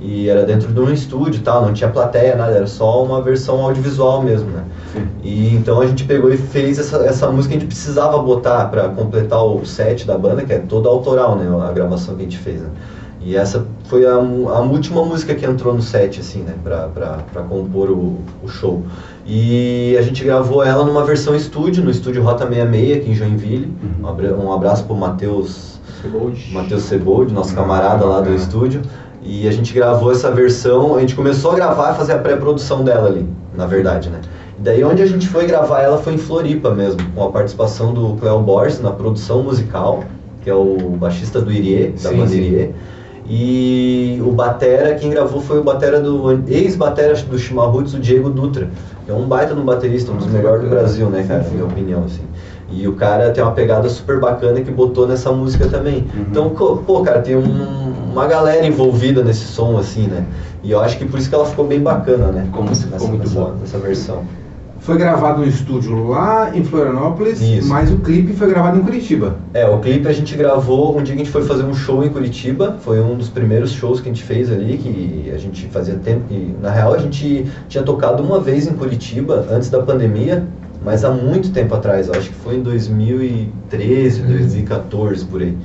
E 0.00 0.28
era 0.28 0.44
dentro 0.44 0.72
de 0.72 0.78
um 0.78 0.92
estúdio 0.92 1.40
e 1.40 1.42
tal, 1.42 1.66
não 1.66 1.72
tinha 1.72 1.90
plateia, 1.90 2.36
nada, 2.36 2.52
era 2.52 2.68
só 2.68 3.04
uma 3.04 3.20
versão 3.20 3.60
audiovisual 3.62 4.22
mesmo, 4.22 4.48
né? 4.48 4.62
Sim. 4.92 5.08
E 5.24 5.54
então 5.56 5.80
a 5.80 5.86
gente 5.88 6.04
pegou 6.04 6.32
e 6.32 6.36
fez 6.36 6.78
essa, 6.78 6.98
essa 6.98 7.28
música, 7.28 7.56
a 7.56 7.58
gente 7.58 7.66
precisava 7.66 8.16
botar 8.18 8.66
para 8.66 8.88
completar 8.90 9.44
o 9.44 9.66
set 9.66 10.06
da 10.06 10.16
banda, 10.16 10.44
que 10.44 10.52
é 10.52 10.58
toda 10.60 10.88
autoral, 10.88 11.34
né? 11.34 11.48
A 11.68 11.72
gravação 11.72 12.14
que 12.14 12.20
a 12.20 12.24
gente 12.24 12.38
fez, 12.38 12.60
né? 12.60 12.68
E 13.20 13.36
essa 13.36 13.66
foi 13.84 14.06
a, 14.06 14.12
a 14.14 14.60
última 14.60 15.04
música 15.04 15.34
que 15.34 15.44
entrou 15.44 15.74
no 15.74 15.82
set, 15.82 16.20
assim, 16.20 16.40
né? 16.42 16.54
Pra, 16.62 16.88
pra, 16.88 17.18
pra 17.32 17.42
compor 17.42 17.90
o, 17.90 18.18
o 18.42 18.48
show. 18.48 18.82
E 19.26 19.96
a 19.98 20.02
gente 20.02 20.22
gravou 20.24 20.62
ela 20.64 20.84
numa 20.84 21.04
versão 21.04 21.34
estúdio, 21.34 21.82
no 21.84 21.90
estúdio 21.90 22.22
Rota 22.22 22.46
66, 22.46 22.96
aqui 22.96 23.10
em 23.10 23.14
Joinville. 23.14 23.72
Uhum. 23.82 24.04
Um 24.04 24.08
abra- 24.08 24.34
Um 24.36 24.52
abraço 24.52 24.84
pro 24.84 24.94
Matheus 24.94 25.78
Cebold. 26.00 26.48
Matheus 26.52 26.82
Sebold, 26.84 27.32
nosso 27.34 27.52
Ah, 27.52 27.56
camarada 27.56 28.04
lá 28.04 28.16
do 28.18 28.20
bacana. 28.30 28.36
estúdio. 28.36 28.82
E 29.20 29.48
a 29.48 29.50
gente 29.50 29.74
gravou 29.74 30.12
essa 30.12 30.30
versão, 30.30 30.94
a 30.94 31.00
gente 31.00 31.14
começou 31.16 31.50
a 31.50 31.54
gravar 31.56 31.92
e 31.92 31.96
fazer 31.96 32.12
a 32.12 32.18
pré-produção 32.18 32.84
dela 32.84 33.08
ali, 33.08 33.26
na 33.54 33.66
verdade, 33.66 34.08
né? 34.08 34.20
Daí 34.60 34.82
onde 34.84 35.02
a 35.02 35.06
gente 35.06 35.28
foi 35.28 35.44
gravar 35.46 35.82
ela 35.82 35.98
foi 35.98 36.14
em 36.14 36.18
Floripa 36.18 36.70
mesmo, 36.70 37.00
com 37.14 37.24
a 37.24 37.30
participação 37.30 37.92
do 37.92 38.14
Cleo 38.14 38.40
Borges 38.40 38.80
na 38.80 38.90
produção 38.92 39.42
musical, 39.42 40.04
que 40.42 40.48
é 40.48 40.54
o 40.54 40.96
baixista 40.98 41.40
do 41.42 41.52
Irie, 41.52 41.88
da 41.88 42.10
Sim, 42.10 42.16
banda 42.16 42.28
sim. 42.30 42.72
E 43.30 44.20
o 44.24 44.30
batera, 44.32 44.94
quem 44.94 45.10
gravou 45.10 45.40
foi 45.40 45.58
o 45.58 45.62
batera 45.62 46.00
do 46.00 46.30
ex-batera 46.48 47.14
do 47.14 47.38
Chimarruts, 47.38 47.92
o 47.94 47.98
Diego 47.98 48.30
Dutra. 48.30 48.70
É 49.06 49.12
um 49.12 49.26
baita 49.26 49.54
no 49.54 49.62
baterista, 49.62 50.12
um 50.12 50.16
dos 50.16 50.26
melhores 50.28 50.62
do. 50.62 50.70
Brasil, 50.70 51.10
né, 51.10 51.24
cara, 51.28 51.42
na 51.42 51.50
minha 51.50 51.64
opinião, 51.64 52.04
assim. 52.04 52.22
E 52.70 52.86
o 52.86 52.94
cara 52.94 53.30
tem 53.30 53.42
uma 53.42 53.52
pegada 53.52 53.88
super 53.88 54.18
bacana 54.20 54.60
que 54.60 54.70
botou 54.70 55.06
nessa 55.06 55.30
música 55.32 55.66
também. 55.68 56.06
Uhum. 56.14 56.24
Então, 56.30 56.50
pô, 56.50 57.00
cara, 57.02 57.20
tem 57.20 57.36
um- 57.36 58.10
uma 58.12 58.26
galera 58.26 58.66
envolvida 58.66 59.22
nesse 59.22 59.44
som, 59.46 59.78
assim, 59.78 60.06
né? 60.06 60.24
E 60.62 60.70
eu 60.70 60.80
acho 60.80 60.98
que 60.98 61.04
por 61.04 61.18
isso 61.18 61.28
que 61.28 61.34
ela 61.34 61.46
ficou 61.46 61.66
bem 61.66 61.80
bacana, 61.80 62.26
né? 62.28 62.42
Ficou 62.44 62.62
muito- 62.64 62.76
ficou 62.78 63.08
muito 63.08 63.30
boa. 63.30 63.54
nessa 63.60 63.78
versão. 63.78 64.22
Foi 64.80 64.96
gravado 64.96 65.40
no 65.40 65.46
estúdio 65.46 66.08
lá 66.08 66.50
em 66.54 66.64
Florianópolis, 66.64 67.40
Isso. 67.40 67.68
mas 67.68 67.90
o 67.90 67.98
clipe 67.98 68.32
foi 68.32 68.48
gravado 68.48 68.78
em 68.78 68.82
Curitiba. 68.82 69.36
É, 69.52 69.66
o 69.68 69.78
clipe 69.80 70.08
a 70.08 70.12
gente 70.12 70.34
gravou 70.36 70.96
um 70.96 71.02
dia 71.02 71.14
que 71.14 71.22
a 71.22 71.24
gente 71.24 71.32
foi 71.32 71.44
fazer 71.44 71.64
um 71.64 71.74
show 71.74 72.02
em 72.04 72.08
Curitiba, 72.08 72.78
foi 72.80 73.00
um 73.00 73.16
dos 73.16 73.28
primeiros 73.28 73.72
shows 73.72 74.00
que 74.00 74.08
a 74.08 74.12
gente 74.12 74.24
fez 74.24 74.50
ali, 74.50 74.78
que 74.78 75.30
a 75.34 75.38
gente 75.38 75.66
fazia 75.66 75.94
tempo 75.96 76.22
que, 76.28 76.54
na 76.62 76.70
real, 76.70 76.94
a 76.94 76.98
gente 76.98 77.46
tinha 77.68 77.82
tocado 77.82 78.22
uma 78.22 78.40
vez 78.40 78.66
em 78.66 78.74
Curitiba 78.74 79.46
antes 79.50 79.68
da 79.68 79.82
pandemia, 79.82 80.46
mas 80.84 81.04
há 81.04 81.10
muito 81.10 81.50
tempo 81.50 81.74
atrás, 81.74 82.08
acho 82.08 82.30
que 82.30 82.36
foi 82.36 82.56
em 82.56 82.62
2013, 82.62 84.22
2014, 84.22 85.24
por 85.26 85.42
aí. 85.42 85.56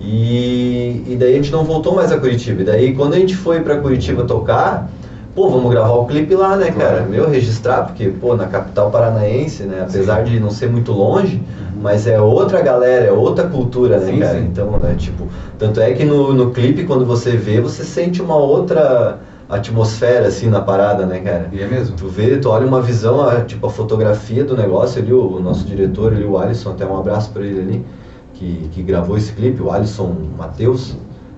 E, 0.00 1.04
e 1.06 1.16
daí 1.18 1.34
a 1.34 1.36
gente 1.36 1.52
não 1.52 1.64
voltou 1.64 1.94
mais 1.94 2.10
a 2.10 2.18
Curitiba. 2.18 2.62
E 2.62 2.64
daí 2.64 2.94
quando 2.94 3.14
a 3.14 3.18
gente 3.18 3.36
foi 3.36 3.60
pra 3.60 3.78
Curitiba 3.78 4.24
tocar, 4.24 4.90
pô, 5.34 5.48
vamos 5.48 5.70
gravar 5.70 5.94
o 5.94 6.06
clipe 6.06 6.34
lá, 6.34 6.56
né, 6.56 6.70
cara? 6.70 6.96
Claro. 6.98 7.10
Meu, 7.10 7.28
registrar, 7.28 7.82
porque, 7.84 8.08
pô, 8.08 8.36
na 8.36 8.46
capital 8.46 8.90
paranaense, 8.90 9.64
né, 9.64 9.84
apesar 9.88 10.22
de 10.22 10.38
não 10.38 10.50
ser 10.50 10.68
muito 10.70 10.92
longe, 10.92 11.36
Uhum. 11.36 11.80
mas 11.82 12.06
é 12.06 12.20
outra 12.20 12.60
galera, 12.62 13.06
é 13.06 13.12
outra 13.12 13.48
cultura, 13.48 13.98
né, 13.98 14.06
Sim, 14.12 14.18
cara? 14.20 14.38
sim. 14.38 14.44
Então, 14.46 14.70
né, 14.78 14.94
tipo, 14.96 15.26
tanto 15.58 15.80
é 15.80 15.92
que 15.92 16.04
no, 16.04 16.32
no 16.32 16.50
clipe, 16.50 16.84
quando 16.84 17.04
você 17.04 17.36
vê, 17.36 17.60
você 17.60 17.82
sente 17.82 18.22
uma 18.22 18.36
outra 18.36 19.18
atmosfera, 19.48 20.28
assim, 20.28 20.48
na 20.48 20.60
parada, 20.60 21.04
né, 21.04 21.20
cara? 21.20 21.48
E 21.52 21.60
é 21.62 21.66
mesmo? 21.66 21.96
Tu 21.96 22.06
vê, 22.08 22.36
tu 22.38 22.48
olha 22.48 22.66
uma 22.66 22.80
visão, 22.80 23.20
a- 23.26 23.40
tipo, 23.42 23.66
a 23.66 23.70
fotografia 23.70 24.42
do 24.44 24.56
negócio 24.56 25.02
ali, 25.02 25.12
o, 25.12 25.36
o 25.36 25.40
nosso 25.40 25.64
diretor 25.64 26.12
ali, 26.12 26.24
o 26.24 26.38
Alisson, 26.38 26.70
até 26.70 26.86
um 26.86 26.96
abraço 26.96 27.30
pra 27.30 27.44
ele 27.44 27.60
ali, 27.60 27.86
que, 28.34 28.68
que 28.72 28.82
gravou 28.82 29.16
esse 29.16 29.32
clipe, 29.32 29.60
o 29.60 29.70
Alisson 29.70 30.14
Matheus, 30.38 30.96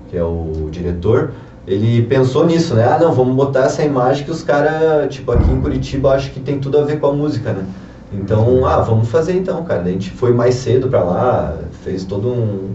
que 0.09 0.17
é 0.17 0.23
o 0.23 0.69
diretor, 0.71 1.33
ele 1.67 2.03
pensou 2.03 2.47
nisso, 2.47 2.75
né? 2.75 2.85
Ah, 2.85 2.99
não, 2.99 3.13
vamos 3.13 3.35
botar 3.35 3.65
essa 3.65 3.83
imagem 3.83 4.25
que 4.25 4.31
os 4.31 4.43
caras, 4.43 5.13
tipo, 5.13 5.33
aqui 5.33 5.51
em 5.51 5.61
Curitiba, 5.61 6.13
acho 6.13 6.31
que 6.31 6.39
tem 6.39 6.61
tudo 6.61 6.79
a 6.79 6.83
ver 6.83 7.01
com 7.01 7.09
a 7.09 7.13
música, 7.13 7.53
né? 7.53 7.65
Então, 8.13 8.65
ah, 8.65 8.79
vamos 8.83 9.09
fazer 9.09 9.35
então, 9.35 9.65
cara. 9.65 9.83
A 9.83 9.89
gente 9.89 10.11
foi 10.11 10.33
mais 10.33 10.55
cedo 10.55 10.89
pra 10.89 11.03
lá, 11.03 11.57
fez 11.83 12.05
todo 12.05 12.29
um 12.29 12.71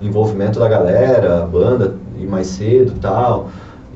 envolvimento 0.00 0.60
da 0.60 0.68
galera, 0.68 1.42
a 1.42 1.46
banda, 1.46 1.96
ir 2.18 2.26
mais 2.26 2.46
cedo 2.46 2.92
e 2.96 3.00
tal. 3.00 3.48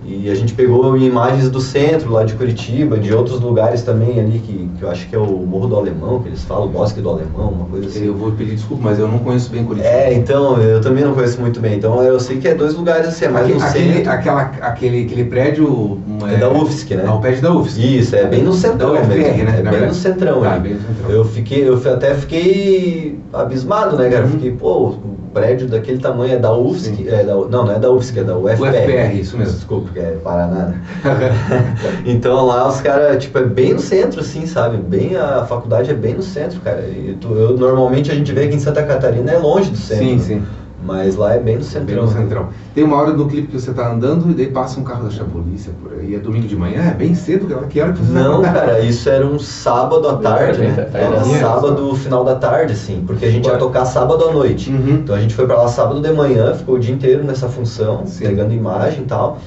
E 0.07 0.31
a 0.31 0.35
gente 0.35 0.53
pegou 0.53 0.97
imagens 0.99 1.49
do 1.49 1.61
centro 1.61 2.11
lá 2.13 2.25
de 2.25 2.35
Curitiba, 2.35 2.99
de 2.99 3.13
outros 3.15 3.41
lugares 3.41 3.83
também 3.83 4.21
ali, 4.21 4.39
que, 4.39 4.69
que 4.79 4.83
eu 4.83 4.91
acho 4.91 5.09
que 5.09 5.17
é 5.17 5.19
o 5.19 5.25
Morro 5.47 5.67
do 5.69 5.77
Alemão, 5.77 6.21
que 6.23 6.29
eles 6.29 6.43
falam, 6.45 6.67
o 6.67 6.69
Bosque 6.69 7.01
do 7.01 7.09
Alemão, 7.09 7.49
uma 7.51 7.65
coisa 7.67 7.87
assim. 7.89 8.05
Eu 8.07 8.15
vou 8.15 8.31
pedir 8.33 8.55
desculpa, 8.57 8.83
mas 8.85 8.99
eu 8.99 9.09
não 9.09 9.19
conheço 9.19 9.51
bem 9.51 9.65
Curitiba. 9.65 9.89
É, 9.93 10.13
então, 10.13 10.61
eu 10.61 10.81
também 10.83 11.03
não 11.05 11.15
conheço 11.15 11.41
muito 11.41 11.59
bem. 11.59 11.77
Então 11.77 12.03
eu 12.03 12.21
sei 12.21 12.37
que 12.39 12.47
é 12.47 12.55
dois 12.55 12.75
lugares 12.75 13.09
assim, 13.09 13.25
é 13.25 13.29
mais 13.29 13.45
Aquele, 13.47 13.59
no 13.61 13.65
aquele, 13.67 13.95
centro. 13.95 14.13
aquela, 14.13 14.41
aquele, 14.61 15.05
aquele 15.07 15.25
prédio. 15.25 15.67
um, 15.73 16.19
É 16.31 16.37
da 16.37 16.51
UFSC, 16.51 16.95
né? 16.97 17.05
É 17.07 17.11
o 17.11 17.19
prédio 17.19 17.43
da 17.43 17.55
UFSC. 17.55 17.81
Isso, 17.81 18.15
é 18.17 18.27
bem 18.27 18.43
no 18.43 18.53
centrão 18.53 18.93
Da 18.93 19.01
UFR, 19.01 19.09
mesmo. 19.09 19.45
né, 19.45 19.63
É 19.65 19.71
bem 19.71 19.87
no 19.89 19.95
centrão 19.95 20.41
Tá, 20.43 20.59
bem 20.59 20.75
no 20.75 20.81
centrão. 20.81 21.11
Eu 21.11 21.25
fiquei, 21.25 21.67
eu 21.69 21.81
até 21.93 22.15
fiquei 22.15 23.19
abismado, 23.33 23.97
né, 23.97 24.09
cara? 24.11 24.25
Uhum. 24.25 24.31
Fiquei, 24.33 24.53
pô, 24.53 24.95
prédio 25.35 25.67
daquele 25.67 25.99
tamanho 25.99 26.35
é 26.35 26.39
da 26.39 26.57
UFSC, 26.57 27.09
é 27.09 27.25
da, 27.25 27.35
não, 27.35 27.49
não 27.49 27.73
é 27.73 27.79
da 27.79 27.91
UFSC, 27.91 28.21
é 28.21 28.25
da 28.25 28.37
UFPR. 28.39 28.63
UFPR, 28.63 29.21
isso 29.21 29.37
mesmo. 29.37 29.53
Desculpa, 29.55 29.91
que 29.93 29.99
é 29.99 30.17
Paraná, 30.23 30.67
né? 30.67 30.81
então 32.07 32.47
lá 32.47 32.69
os 32.69 32.81
caras, 32.81 33.23
tipo, 33.23 33.37
é 33.39 33.43
bem 33.43 33.75
no 33.75 33.81
centro, 33.81 34.21
assim, 34.21 34.47
sabe? 34.47 34.77
Bem, 34.79 35.17
a 35.17 35.45
faculdade 35.45 35.91
é 35.91 35.95
bem 35.95 36.15
no 36.15 36.23
centro, 36.23 36.61
cara. 36.61 36.81
E 36.89 37.17
tu- 37.21 37.35
eu, 37.35 37.57
normalmente 37.57 38.11
a 38.11 38.15
gente 38.15 38.33
vê 38.33 38.47
que 38.49 38.55
em 38.55 38.61
Santa 38.61 38.83
Catarina 38.85 39.33
é 39.33 39.39
longe 39.39 39.71
do 39.71 39.77
centro. 39.77 40.05
Sim, 40.05 40.17
né? 40.17 40.23
sim. 40.23 40.43
Mas 40.85 41.17
lá 41.17 41.35
é 41.35 41.39
bem 41.39 41.55
no 41.55 41.61
Bem 41.63 41.69
centrão. 41.71 42.03
no 42.05 42.13
centrão. 42.13 42.49
Tem 42.75 42.85
uma 42.85 42.97
hora 42.97 43.13
do 43.13 43.27
clipe 43.27 43.49
que 43.49 43.59
você 43.59 43.73
tá 43.73 43.91
andando 43.91 44.31
e 44.31 44.35
daí 44.35 44.49
passa 44.49 44.79
um 44.79 44.85
carro 44.85 45.09
da 45.09 45.25
polícia 45.25 45.73
por 45.83 45.99
aí. 45.99 46.15
É 46.15 46.19
domingo 46.19 46.47
de 46.47 46.55
manhã, 46.55 46.83
é 46.91 46.95
bem 46.95 47.15
cedo, 47.15 47.47
que 47.47 47.55
hora- 47.55 47.67
que 47.67 47.81
hora 47.81 47.93
que 47.93 48.01
você 48.01 48.13
vai 48.13 48.23
Não, 48.23 48.43
cara, 48.43 48.81
isso 48.81 49.09
era 49.09 49.27
um 49.27 49.39
sábado 49.39 50.07
à 50.07 50.17
tarde, 50.17 50.59
Bem 50.61 50.69
né? 50.73 50.89
Era 50.93 51.25
sábado, 51.25 51.95
final 51.95 52.23
da 52.23 52.35
tarde, 52.35 52.75
assim, 52.75 53.03
porque 53.07 53.25
a 53.25 53.31
gente 53.31 53.47
ia 53.49 53.57
tocar 53.57 53.87
sábado 53.87 54.29
à 54.29 54.33
noite. 54.33 54.71
Uhum. 54.71 54.99
Então 55.03 55.17
a 55.17 55.21
gente 55.21 55.35
foi 55.35 55.47
pra 55.47 55.57
lá 55.57 55.69
sábado 55.69 56.01
de 56.03 56.13
manhã, 56.13 56.53
ficou 56.55 56.75
o 56.75 56.79
dia 56.79 56.93
inteiro 56.95 57.25
nessa 57.25 57.49
função, 57.49 58.03
Sim. 58.07 58.27
pegando 58.27 58.53
imagem 58.53 59.03
e 59.03 59.07
tal. 59.07 59.39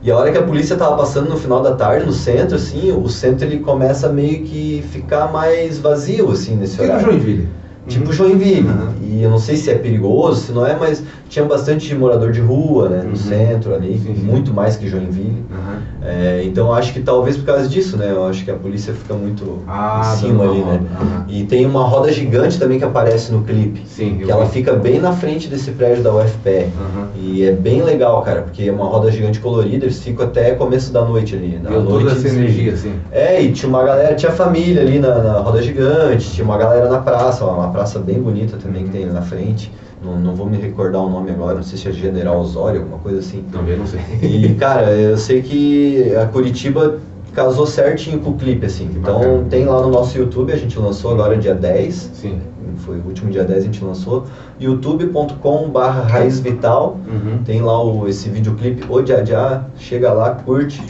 E 0.00 0.10
a 0.12 0.16
hora 0.16 0.30
que 0.30 0.38
a 0.38 0.42
polícia 0.42 0.76
tava 0.76 0.96
passando 0.96 1.28
no 1.30 1.36
final 1.36 1.62
da 1.62 1.72
tarde, 1.74 2.04
no 2.06 2.12
centro, 2.12 2.56
assim, 2.56 2.92
o 2.92 3.08
centro 3.08 3.46
ele 3.46 3.58
começa 3.60 4.06
a 4.08 4.12
meio 4.12 4.44
que 4.44 4.84
ficar 4.92 5.32
mais 5.32 5.78
vazio, 5.78 6.30
assim, 6.30 6.54
nesse 6.56 6.80
horário. 6.80 7.04
Joinville. 7.06 7.48
Tipo. 7.88 8.12
Joinville. 8.12 8.68
Uhum. 8.68 8.94
E 9.02 9.22
eu 9.22 9.30
não 9.30 9.38
sei 9.38 9.56
se 9.56 9.70
é 9.70 9.74
perigoso, 9.74 10.46
se 10.46 10.52
não 10.52 10.66
é, 10.66 10.76
mas 10.76 11.02
tinha 11.34 11.44
bastante 11.44 11.92
morador 11.96 12.30
de 12.30 12.40
rua, 12.40 12.88
né? 12.88 12.98
No 13.02 13.08
Uhum. 13.08 13.16
centro 13.16 13.74
ali, 13.74 13.98
Sim, 13.98 14.14
sim. 14.14 14.22
muito 14.22 14.54
mais 14.54 14.76
que 14.76 14.86
Joinville. 14.86 15.44
Aham. 15.50 15.78
É, 16.00 16.42
então 16.44 16.72
acho 16.72 16.92
que 16.92 17.00
talvez 17.00 17.36
por 17.36 17.46
causa 17.46 17.66
disso, 17.66 17.96
né? 17.96 18.08
Eu 18.12 18.24
acho 18.26 18.44
que 18.44 18.50
a 18.52 18.54
polícia 18.54 18.94
fica 18.94 19.14
muito 19.14 19.64
Ah, 19.66 20.00
em 20.14 20.16
cima 20.18 20.44
ali, 20.44 20.58
uma 20.60 20.66
né? 20.72 20.78
roda. 20.78 20.86
Aham. 20.94 21.24
E 21.26 21.42
tem 21.44 21.66
uma 21.66 21.82
roda 21.82 22.12
gigante 22.12 22.56
também 22.56 22.78
que 22.78 22.84
aparece 22.84 23.32
no 23.32 23.42
clipe. 23.42 23.82
Sim, 23.84 24.18
Que 24.24 24.30
ela 24.30 24.44
vi. 24.44 24.52
fica 24.52 24.74
bem 24.74 25.00
na 25.00 25.10
frente 25.12 25.48
desse 25.48 25.72
prédio 25.72 26.04
da. 26.04 26.10
Aham. 26.10 27.08
E 27.16 27.42
é 27.44 27.50
bem 27.50 27.82
legal, 27.82 28.22
cara, 28.22 28.42
porque 28.42 28.64
é 28.64 28.70
uma 28.72 28.86
roda 28.86 29.10
gigante 29.10 29.40
colorida, 29.40 29.86
eles 29.86 30.00
ficam 30.00 30.26
até 30.26 30.52
começo 30.52 30.92
da 30.92 31.04
noite 31.04 31.34
ali. 31.34 31.58
Na 31.60 31.70
noite 31.70 31.88
toda 31.88 32.12
essa 32.12 32.28
energia, 32.28 32.74
assim. 32.74 32.94
É, 33.10 33.42
e 33.42 33.50
tinha 33.52 33.68
uma 33.68 33.82
galera, 33.82 34.14
tinha 34.14 34.30
família 34.30 34.82
ali 34.82 35.00
na, 35.00 35.20
na 35.20 35.38
roda 35.40 35.60
gigante, 35.60 36.30
tinha 36.30 36.44
uma 36.44 36.56
galera 36.58 36.88
na 36.88 36.98
praça, 36.98 37.44
uma 37.44 37.70
praça 37.70 37.98
bem 37.98 38.20
bonita 38.22 38.56
também 38.56 38.84
que 38.84 38.90
tem 38.90 39.02
ali 39.04 39.12
na 39.12 39.22
frente. 39.22 39.72
Não, 40.04 40.18
não 40.18 40.34
vou 40.34 40.46
me 40.46 40.58
recordar 40.58 41.00
o 41.00 41.08
nome 41.08 41.30
agora, 41.30 41.54
não 41.54 41.62
sei 41.62 41.78
se 41.78 41.88
é 41.88 41.92
General 41.92 42.38
Osório, 42.38 42.80
alguma 42.80 42.98
coisa 42.98 43.20
assim. 43.20 43.42
Também 43.50 43.76
não 43.78 43.86
sei. 43.86 44.00
E, 44.22 44.54
cara, 44.54 44.90
eu 44.92 45.16
sei 45.16 45.40
que 45.40 46.14
a 46.16 46.26
Curitiba 46.26 46.98
casou 47.32 47.66
certinho 47.66 48.20
com 48.20 48.30
o 48.30 48.34
clipe, 48.36 48.66
assim. 48.66 48.88
Então 48.94 49.18
Bacana. 49.18 49.46
tem 49.50 49.64
lá 49.64 49.80
no 49.80 49.90
nosso 49.90 50.16
YouTube, 50.16 50.52
a 50.52 50.56
gente 50.56 50.78
lançou 50.78 51.12
agora 51.12 51.36
dia 51.36 51.54
10. 51.54 52.10
Sim. 52.14 52.40
Foi 52.78 52.98
o 52.98 53.06
último 53.06 53.30
dia 53.30 53.44
10 53.44 53.58
a 53.58 53.62
gente 53.62 53.84
lançou. 53.84 54.24
youtube.com 54.60 55.70
barra 55.70 56.02
Raiz 56.02 56.40
Vital. 56.40 56.98
Uhum. 57.08 57.38
Tem 57.44 57.62
lá 57.62 57.82
o, 57.82 58.06
esse 58.08 58.28
videoclipe, 58.28 58.84
o 58.88 59.00
Dia 59.00 59.22
Dia. 59.22 59.64
Chega 59.76 60.12
lá, 60.12 60.30
curte, 60.30 60.82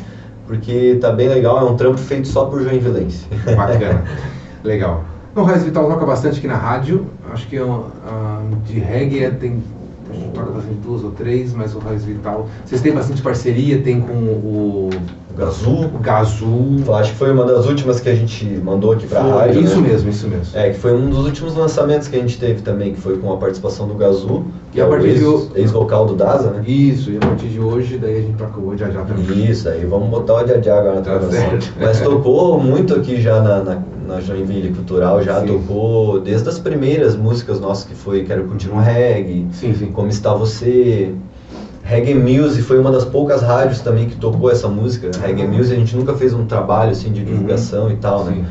porque 0.47 0.99
tá 1.01 1.13
bem 1.13 1.29
legal. 1.29 1.59
É 1.59 1.71
um 1.71 1.77
trampo 1.77 1.99
feito 1.99 2.27
só 2.29 2.47
por 2.47 2.63
Joinvilense. 2.63 3.27
Bacana. 3.57 4.03
Legal. 4.65 5.05
O 5.37 5.43
Raiz 5.43 5.63
Vital 5.63 5.89
toca 5.89 6.07
bastante 6.07 6.39
aqui 6.39 6.47
na 6.47 6.57
rádio. 6.57 7.07
Acho 7.35 7.49
que 7.49 7.59
ah, 7.59 8.43
de 8.65 8.79
reggae 8.79 9.29
tem. 9.33 9.61
a 10.09 10.15
gente 10.15 10.29
Toca 10.31 10.53
bastante 10.53 10.77
duas 10.77 11.03
ou 11.03 11.11
três, 11.11 11.53
mas 11.53 11.75
o 11.75 11.81
Raiz 11.81 12.05
Vital. 12.05 12.49
Vocês 12.65 12.81
têm 12.81 12.93
bastante 12.93 13.21
parceria, 13.21 13.83
tem 13.83 14.01
com 14.01 14.13
o. 14.13 14.91
O 15.35 15.37
Gazu. 15.37 15.71
O 15.71 15.99
Gazu. 16.01 16.77
Eu 16.87 16.95
acho 16.95 17.11
que 17.13 17.19
foi 17.19 17.33
uma 17.33 17.45
das 17.45 17.67
últimas 17.67 17.99
que 17.99 18.09
a 18.09 18.15
gente 18.15 18.45
mandou 18.63 18.93
aqui 18.93 19.07
pra 19.07 19.21
Foi, 19.23 19.31
rádio. 19.33 19.63
Isso 19.63 19.81
né? 19.81 19.89
mesmo, 19.89 20.09
isso 20.11 20.29
mesmo. 20.29 20.47
É, 20.59 20.71
que 20.71 20.79
foi 20.79 20.95
um 20.95 21.11
dos 21.11 21.25
últimos 21.25 21.57
lançamentos 21.57 22.07
que 22.07 22.15
a 22.17 22.21
gente 22.21 22.39
teve 22.39 22.63
também, 22.63 22.95
que 22.95 23.01
foi 23.01 23.19
com 23.19 23.33
a 23.33 23.37
participação 23.37 23.89
do 23.89 23.95
Gazu, 23.95 24.45
que 24.71 24.79
E 24.79 24.81
a 24.81 24.85
é 24.85 24.87
o 24.87 24.91
partir 24.91 25.15
de 25.15 25.25
ex- 25.25 25.27
o- 25.27 25.51
ex-vocal 25.57 26.07
do 26.07 26.15
Daza, 26.15 26.51
né? 26.51 26.63
Isso, 26.67 27.11
e 27.11 27.17
a 27.17 27.21
partir 27.21 27.49
de 27.49 27.59
hoje, 27.61 27.99
daí 27.99 28.19
a 28.19 28.21
gente 28.21 28.37
toca 28.37 28.61
o 28.61 28.77
já 28.77 28.89
já 28.91 29.03
também. 29.03 29.51
Isso, 29.51 29.69
aí 29.69 29.85
vamos 29.85 30.09
botar 30.09 30.35
o 30.35 30.45
Diadiá 30.45 30.79
agora 30.79 30.95
na 30.97 31.01
Tá 31.03 31.11
gravação. 31.19 31.51
certo. 31.51 31.73
Mas 31.81 31.99
tocou 32.03 32.61
muito 32.61 32.95
aqui 32.95 33.21
já 33.21 33.41
na, 33.41 33.61
na, 33.65 33.79
na 34.07 34.21
Joinville 34.21 34.73
Cultural, 34.73 35.21
já 35.23 35.41
Sim. 35.41 35.47
tocou 35.49 36.21
desde 36.21 36.49
as 36.49 36.61
primeiras 36.61 37.17
músicas 37.17 37.59
nossas 37.59 37.85
que 37.85 37.95
foi 37.97 38.23
Quero 38.23 38.45
Curtir 38.45 38.71
um 38.71 38.79
Reggae, 38.79 39.49
Sim, 39.53 39.75
sim. 39.75 39.87
Como 39.93 40.09
Está 40.09 40.33
Você, 40.35 41.13
Reggae 41.85 42.15
Music 42.15 42.63
foi 42.63 42.79
uma 42.79 42.91
das 42.91 43.05
poucas 43.05 43.43
rádios 43.43 43.81
também 43.81 44.09
que 44.09 44.17
tocou 44.17 44.51
essa 44.51 44.69
música. 44.69 45.11
Reggae 45.21 45.47
Music 45.47 45.75
a 45.77 45.79
gente 45.79 45.95
nunca 45.97 46.15
fez 46.15 46.33
um 46.33 46.47
trabalho 46.47 46.93
assim 46.93 47.13
de 47.13 47.23
divulgação 47.23 47.91
e 47.91 47.97
tal, 47.97 48.25
né? 48.25 48.33
Sim. 48.37 48.45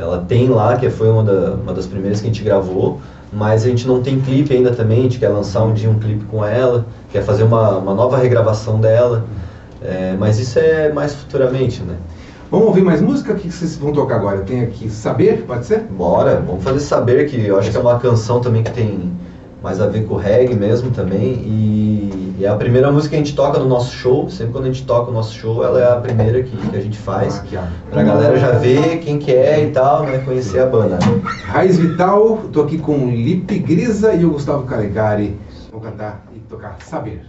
Ela 0.00 0.24
tem 0.26 0.48
lá, 0.48 0.76
que 0.76 0.88
foi 0.88 1.08
uma, 1.10 1.22
da- 1.22 1.52
uma 1.62 1.72
das 1.74 1.86
primeiras 1.86 2.20
que 2.20 2.26
a 2.26 2.30
gente 2.30 2.42
gravou, 2.42 2.98
mas 3.32 3.64
a 3.64 3.68
gente 3.68 3.86
não 3.86 4.00
tem 4.00 4.18
clipe 4.20 4.54
ainda 4.54 4.70
também, 4.70 5.00
a 5.00 5.02
gente 5.02 5.18
quer 5.18 5.28
lançar 5.28 5.64
um 5.64 5.74
dia 5.74 5.90
um 5.90 5.98
clipe 5.98 6.24
com 6.26 6.44
ela, 6.44 6.86
quer 7.12 7.22
fazer 7.22 7.42
uma, 7.42 7.76
uma 7.76 7.92
nova 7.94 8.16
regravação 8.16 8.80
dela, 8.80 9.24
É, 9.80 10.16
mas 10.18 10.40
isso 10.40 10.58
é 10.58 10.90
mais 10.92 11.14
futuramente, 11.14 11.82
né? 11.82 11.94
Vamos 12.50 12.66
ouvir 12.66 12.82
mais 12.82 13.00
música? 13.00 13.32
O 13.34 13.36
que 13.36 13.48
vocês 13.48 13.76
vão 13.76 13.92
tocar 13.92 14.16
agora? 14.16 14.38
Tenho 14.38 14.64
aqui 14.64 14.90
Saber, 14.90 15.44
pode 15.46 15.66
ser? 15.66 15.80
Bora, 15.82 16.42
vamos 16.44 16.64
fazer 16.64 16.80
saber 16.80 17.28
que 17.28 17.46
eu 17.46 17.56
acho 17.58 17.70
que 17.70 17.76
é 17.76 17.80
uma 17.80 17.96
canção 17.98 18.40
também 18.40 18.62
que 18.64 18.72
tem 18.72 19.12
mais 19.62 19.80
a 19.80 19.86
ver 19.86 20.06
com 20.06 20.14
o 20.14 20.16
reggae 20.16 20.54
mesmo 20.54 20.90
também 20.90 21.32
e, 21.44 22.34
e 22.38 22.44
é 22.44 22.48
a 22.48 22.54
primeira 22.54 22.90
música 22.92 23.10
que 23.10 23.16
a 23.16 23.24
gente 23.24 23.34
toca 23.34 23.58
no 23.58 23.66
nosso 23.66 23.92
show, 23.92 24.30
sempre 24.30 24.52
quando 24.52 24.64
a 24.64 24.68
gente 24.68 24.84
toca 24.84 25.10
o 25.10 25.14
nosso 25.14 25.34
show, 25.34 25.64
ela 25.64 25.80
é 25.80 25.92
a 25.92 25.96
primeira 25.96 26.42
que, 26.42 26.56
que 26.56 26.76
a 26.76 26.80
gente 26.80 26.98
faz. 26.98 27.42
Pra 27.90 28.02
galera 28.02 28.38
já 28.38 28.52
ver 28.52 28.98
quem 29.00 29.18
que 29.18 29.32
é 29.32 29.64
e 29.64 29.70
tal, 29.70 30.04
né? 30.04 30.18
Conhecer 30.18 30.60
a 30.60 30.66
banda. 30.66 30.98
Raiz 31.44 31.76
Vital, 31.76 32.38
tô 32.52 32.62
aqui 32.62 32.78
com 32.78 33.10
Lipe 33.10 33.58
Grisa 33.58 34.14
e 34.14 34.24
o 34.24 34.30
Gustavo 34.30 34.64
Calegari. 34.64 35.36
Vou 35.72 35.80
cantar 35.80 36.24
e 36.34 36.38
tocar 36.40 36.76
Saber. 36.84 37.22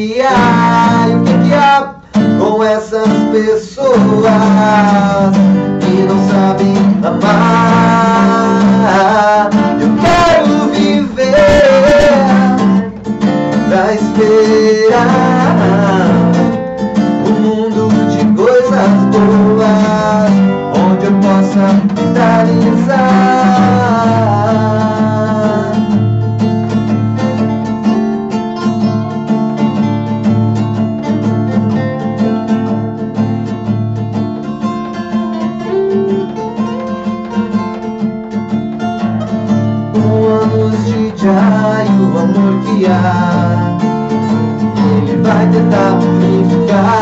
Que 0.00 0.22
há, 0.22 1.08
e 1.10 1.14
o 1.14 1.22
que 1.22 1.52
há 1.52 1.96
com 2.38 2.64
essas 2.64 3.06
pessoas 3.32 4.32
que 5.80 5.92
não 6.08 6.18
sabem 6.30 6.74
amar. 7.04 8.40
Eu 9.78 9.90
quero 10.00 10.70
viver 10.70 11.36
pra 13.68 13.92
esperar 13.92 15.06
um 17.26 17.32
mundo 17.42 17.82
de 18.08 18.20
coisas 18.34 18.92
boas 19.12 20.32
onde 20.78 21.04
eu 21.04 21.12
possa 21.20 21.64
vitalizar. 21.94 23.39
God. 46.70 46.99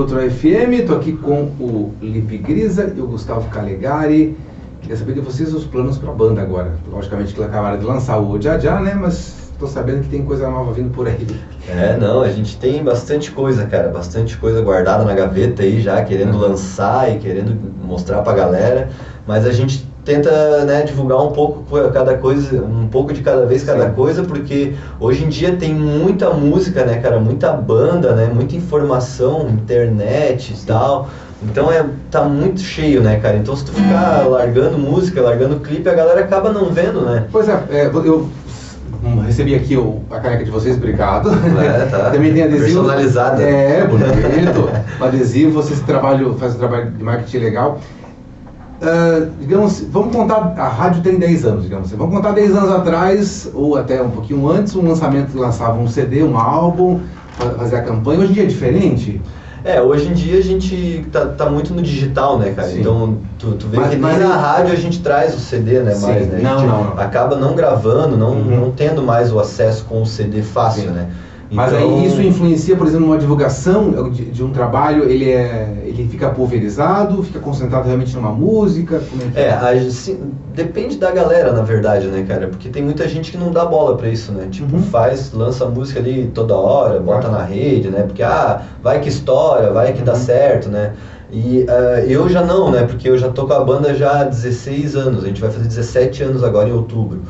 Cultural 0.00 0.30
FM. 0.30 0.86
Tô 0.86 0.94
aqui 0.94 1.12
com 1.12 1.42
o 1.60 1.92
Lipe 2.00 2.38
Grisa 2.38 2.90
e 2.96 3.00
o 3.02 3.06
Gustavo 3.06 3.50
Calegari. 3.50 4.34
Queria 4.80 4.96
saber 4.96 5.12
de 5.12 5.20
vocês 5.20 5.52
os 5.52 5.64
planos 5.64 5.98
para 5.98 6.08
a 6.08 6.14
banda 6.14 6.40
agora. 6.40 6.72
Logicamente 6.90 7.34
que 7.34 7.42
acabaram 7.42 7.78
de 7.78 7.84
lançar 7.84 8.16
o 8.16 8.30
Ojajá, 8.30 8.80
né? 8.80 8.94
Mas 8.94 9.52
tô 9.58 9.66
sabendo 9.66 10.00
que 10.00 10.08
tem 10.08 10.24
coisa 10.24 10.48
nova 10.48 10.72
vindo 10.72 10.88
por 10.88 11.06
aí. 11.06 11.26
É, 11.68 11.98
não, 11.98 12.22
a 12.22 12.30
gente 12.30 12.56
tem 12.56 12.82
bastante 12.82 13.30
coisa, 13.30 13.66
cara, 13.66 13.90
bastante 13.90 14.38
coisa 14.38 14.62
guardada 14.62 15.04
na 15.04 15.12
gaveta 15.12 15.62
aí 15.62 15.82
já, 15.82 16.02
querendo 16.02 16.32
Uhum. 16.32 16.40
lançar 16.48 17.14
e 17.14 17.18
querendo 17.18 17.54
mostrar 17.84 18.22
pra 18.22 18.32
galera, 18.32 18.88
mas 19.26 19.44
a 19.44 19.52
gente 19.52 19.86
tenta, 20.04 20.64
né, 20.64 20.82
divulgar 20.82 21.18
um 21.22 21.30
pouco 21.30 21.64
cada 21.92 22.16
coisa, 22.16 22.62
um 22.62 22.88
pouco 22.88 23.12
de 23.12 23.20
cada 23.22 23.44
vez 23.46 23.62
cada 23.64 23.88
Sim. 23.88 23.94
coisa, 23.94 24.22
porque 24.22 24.74
hoje 24.98 25.24
em 25.24 25.28
dia 25.28 25.56
tem 25.56 25.74
muita 25.74 26.30
música, 26.30 26.84
né, 26.84 26.96
cara, 26.96 27.18
muita 27.20 27.52
banda, 27.52 28.14
né, 28.14 28.30
muita 28.32 28.56
informação, 28.56 29.48
internet 29.48 30.54
e 30.54 30.66
tal. 30.66 31.08
Então 31.42 31.72
é 31.72 31.84
tá 32.10 32.22
muito 32.24 32.60
cheio, 32.60 33.02
né, 33.02 33.18
cara? 33.18 33.36
Então 33.38 33.56
se 33.56 33.64
tu 33.64 33.72
ficar 33.72 34.26
largando 34.28 34.76
música, 34.78 35.22
largando 35.22 35.60
clipe, 35.60 35.88
a 35.88 35.94
galera 35.94 36.20
acaba 36.20 36.52
não 36.52 36.66
vendo, 36.66 37.00
né? 37.02 37.26
Pois 37.32 37.48
é, 37.48 37.62
é, 37.70 37.86
eu 37.86 38.28
hum, 39.02 39.20
recebi 39.20 39.54
aqui 39.54 39.74
o- 39.74 40.02
a 40.10 40.20
caneca 40.20 40.44
de 40.44 40.50
vocês, 40.50 40.76
obrigado. 40.76 41.30
É, 41.58 41.86
tá. 41.86 42.10
Também 42.12 42.34
tem 42.34 42.42
adesivo. 42.42 42.82
Personalizada. 42.84 43.42
É, 43.42 43.86
bonito. 43.86 44.68
o 45.00 45.04
adesivo, 45.04 45.52
vocês 45.62 45.80
trabalham, 45.80 46.34
fazem 46.34 46.56
um 46.56 46.60
trabalho 46.60 46.90
de 46.90 47.02
marketing 47.02 47.38
legal. 47.38 47.80
Ah, 48.82 49.26
digamos, 49.38 49.80
vamos 49.90 50.14
contar, 50.14 50.54
a 50.56 50.68
rádio 50.68 51.02
tem 51.02 51.18
10 51.18 51.44
anos, 51.44 51.64
digamos 51.64 51.88
assim. 51.88 51.96
Vamos 51.96 52.14
contar 52.16 52.32
10 52.32 52.56
anos 52.56 52.70
atrás, 52.70 53.50
ou 53.52 53.76
até 53.76 54.00
um 54.02 54.10
pouquinho 54.10 54.48
antes, 54.50 54.74
um 54.74 54.88
lançamento 54.88 55.36
lançava 55.38 55.78
um 55.78 55.86
CD, 55.86 56.22
um 56.22 56.38
álbum, 56.38 57.00
fa- 57.38 57.50
fazia 57.50 57.78
a 57.78 57.82
campanha. 57.82 58.20
Hoje 58.20 58.30
em 58.30 58.34
dia 58.34 58.42
é 58.44 58.46
diferente. 58.46 59.20
É, 59.62 59.82
hoje 59.82 60.08
em 60.08 60.14
dia 60.14 60.38
a 60.38 60.42
gente 60.42 61.06
tá, 61.12 61.26
tá 61.26 61.50
muito 61.50 61.74
no 61.74 61.82
digital, 61.82 62.38
né, 62.38 62.52
cara? 62.56 62.68
Sim. 62.68 62.80
Então, 62.80 63.18
tu, 63.38 63.52
tu 63.52 63.66
vê 63.68 63.76
Mas- 63.76 63.90
que 63.90 63.96
nem 63.96 64.02
mas 64.02 64.18
na 64.18 64.34
rádio 64.34 64.72
a 64.72 64.76
gente 64.76 65.00
traz 65.00 65.34
o 65.34 65.38
CD, 65.38 65.80
né, 65.80 65.92
Sim. 65.94 66.06
mais, 66.06 66.26
né? 66.28 66.40
Não, 66.42 66.66
não, 66.66 66.84
não. 66.84 66.92
acaba 66.98 67.36
não 67.36 67.54
gravando, 67.54 68.16
não, 68.16 68.30
Uhum. 68.30 68.60
não 68.60 68.70
tendo 68.70 69.02
mais 69.02 69.30
o 69.30 69.38
acesso 69.38 69.84
com 69.84 70.00
o 70.00 70.06
CD 70.06 70.40
fácil, 70.40 70.84
Sim. 70.84 70.94
né? 70.94 71.08
Mas 71.50 71.72
Então- 71.72 71.98
aí 71.98 72.06
isso 72.06 72.22
influencia, 72.22 72.76
por 72.76 72.86
exemplo, 72.86 73.06
numa 73.06 73.18
divulgação 73.18 73.90
de, 74.10 74.26
de 74.26 74.44
um 74.44 74.50
trabalho, 74.50 75.10
ele, 75.10 75.30
é, 75.30 75.82
ele 75.84 76.06
fica 76.08 76.28
pulverizado, 76.30 77.22
fica 77.24 77.40
concentrado 77.40 77.86
realmente 77.86 78.14
numa 78.14 78.30
música? 78.30 79.00
Como 79.10 79.22
é, 79.22 79.26
que 79.26 79.38
É, 79.40 79.50
a 79.50 79.72
depende 80.54 80.96
da 80.96 81.10
galera, 81.10 81.52
na 81.52 81.62
verdade, 81.62 82.06
né, 82.06 82.24
cara? 82.26 82.46
Porque 82.48 82.68
tem 82.68 82.82
muita 82.84 83.08
gente 83.08 83.32
que 83.32 83.36
não 83.38 83.50
dá 83.50 83.64
bola 83.64 83.96
pra 83.96 84.08
isso, 84.08 84.30
né? 84.30 84.46
Tipo, 84.50 84.76
Uhum. 84.76 84.82
faz, 84.82 85.32
lança 85.32 85.66
música 85.66 85.98
ali 85.98 86.30
toda 86.32 86.54
hora, 86.54 87.00
bota 87.00 87.26
Ah. 87.26 87.30
na 87.32 87.42
rede, 87.42 87.88
né? 87.88 88.02
Porque, 88.02 88.22
ah, 88.22 88.62
vai 88.82 89.00
que 89.00 89.08
estoura, 89.08 89.72
vai 89.72 89.92
que 89.92 90.02
dá 90.02 90.12
Uhum. 90.12 90.18
certo, 90.18 90.68
né? 90.68 90.92
E 91.32 91.64
ah, 91.68 92.00
eu 92.06 92.28
já 92.28 92.42
não, 92.44 92.70
né? 92.70 92.82
Porque 92.84 93.08
eu 93.08 93.18
já 93.18 93.28
tô 93.28 93.46
com 93.46 93.52
a 93.54 93.60
banda 93.64 93.92
já 93.94 94.20
há 94.20 94.24
16 94.24 94.94
anos, 94.96 95.24
a 95.24 95.26
gente 95.26 95.40
vai 95.40 95.50
fazer 95.50 95.66
17 95.66 96.22
anos 96.22 96.44
agora 96.44 96.68
em 96.68 96.72
outubro. 96.72 97.22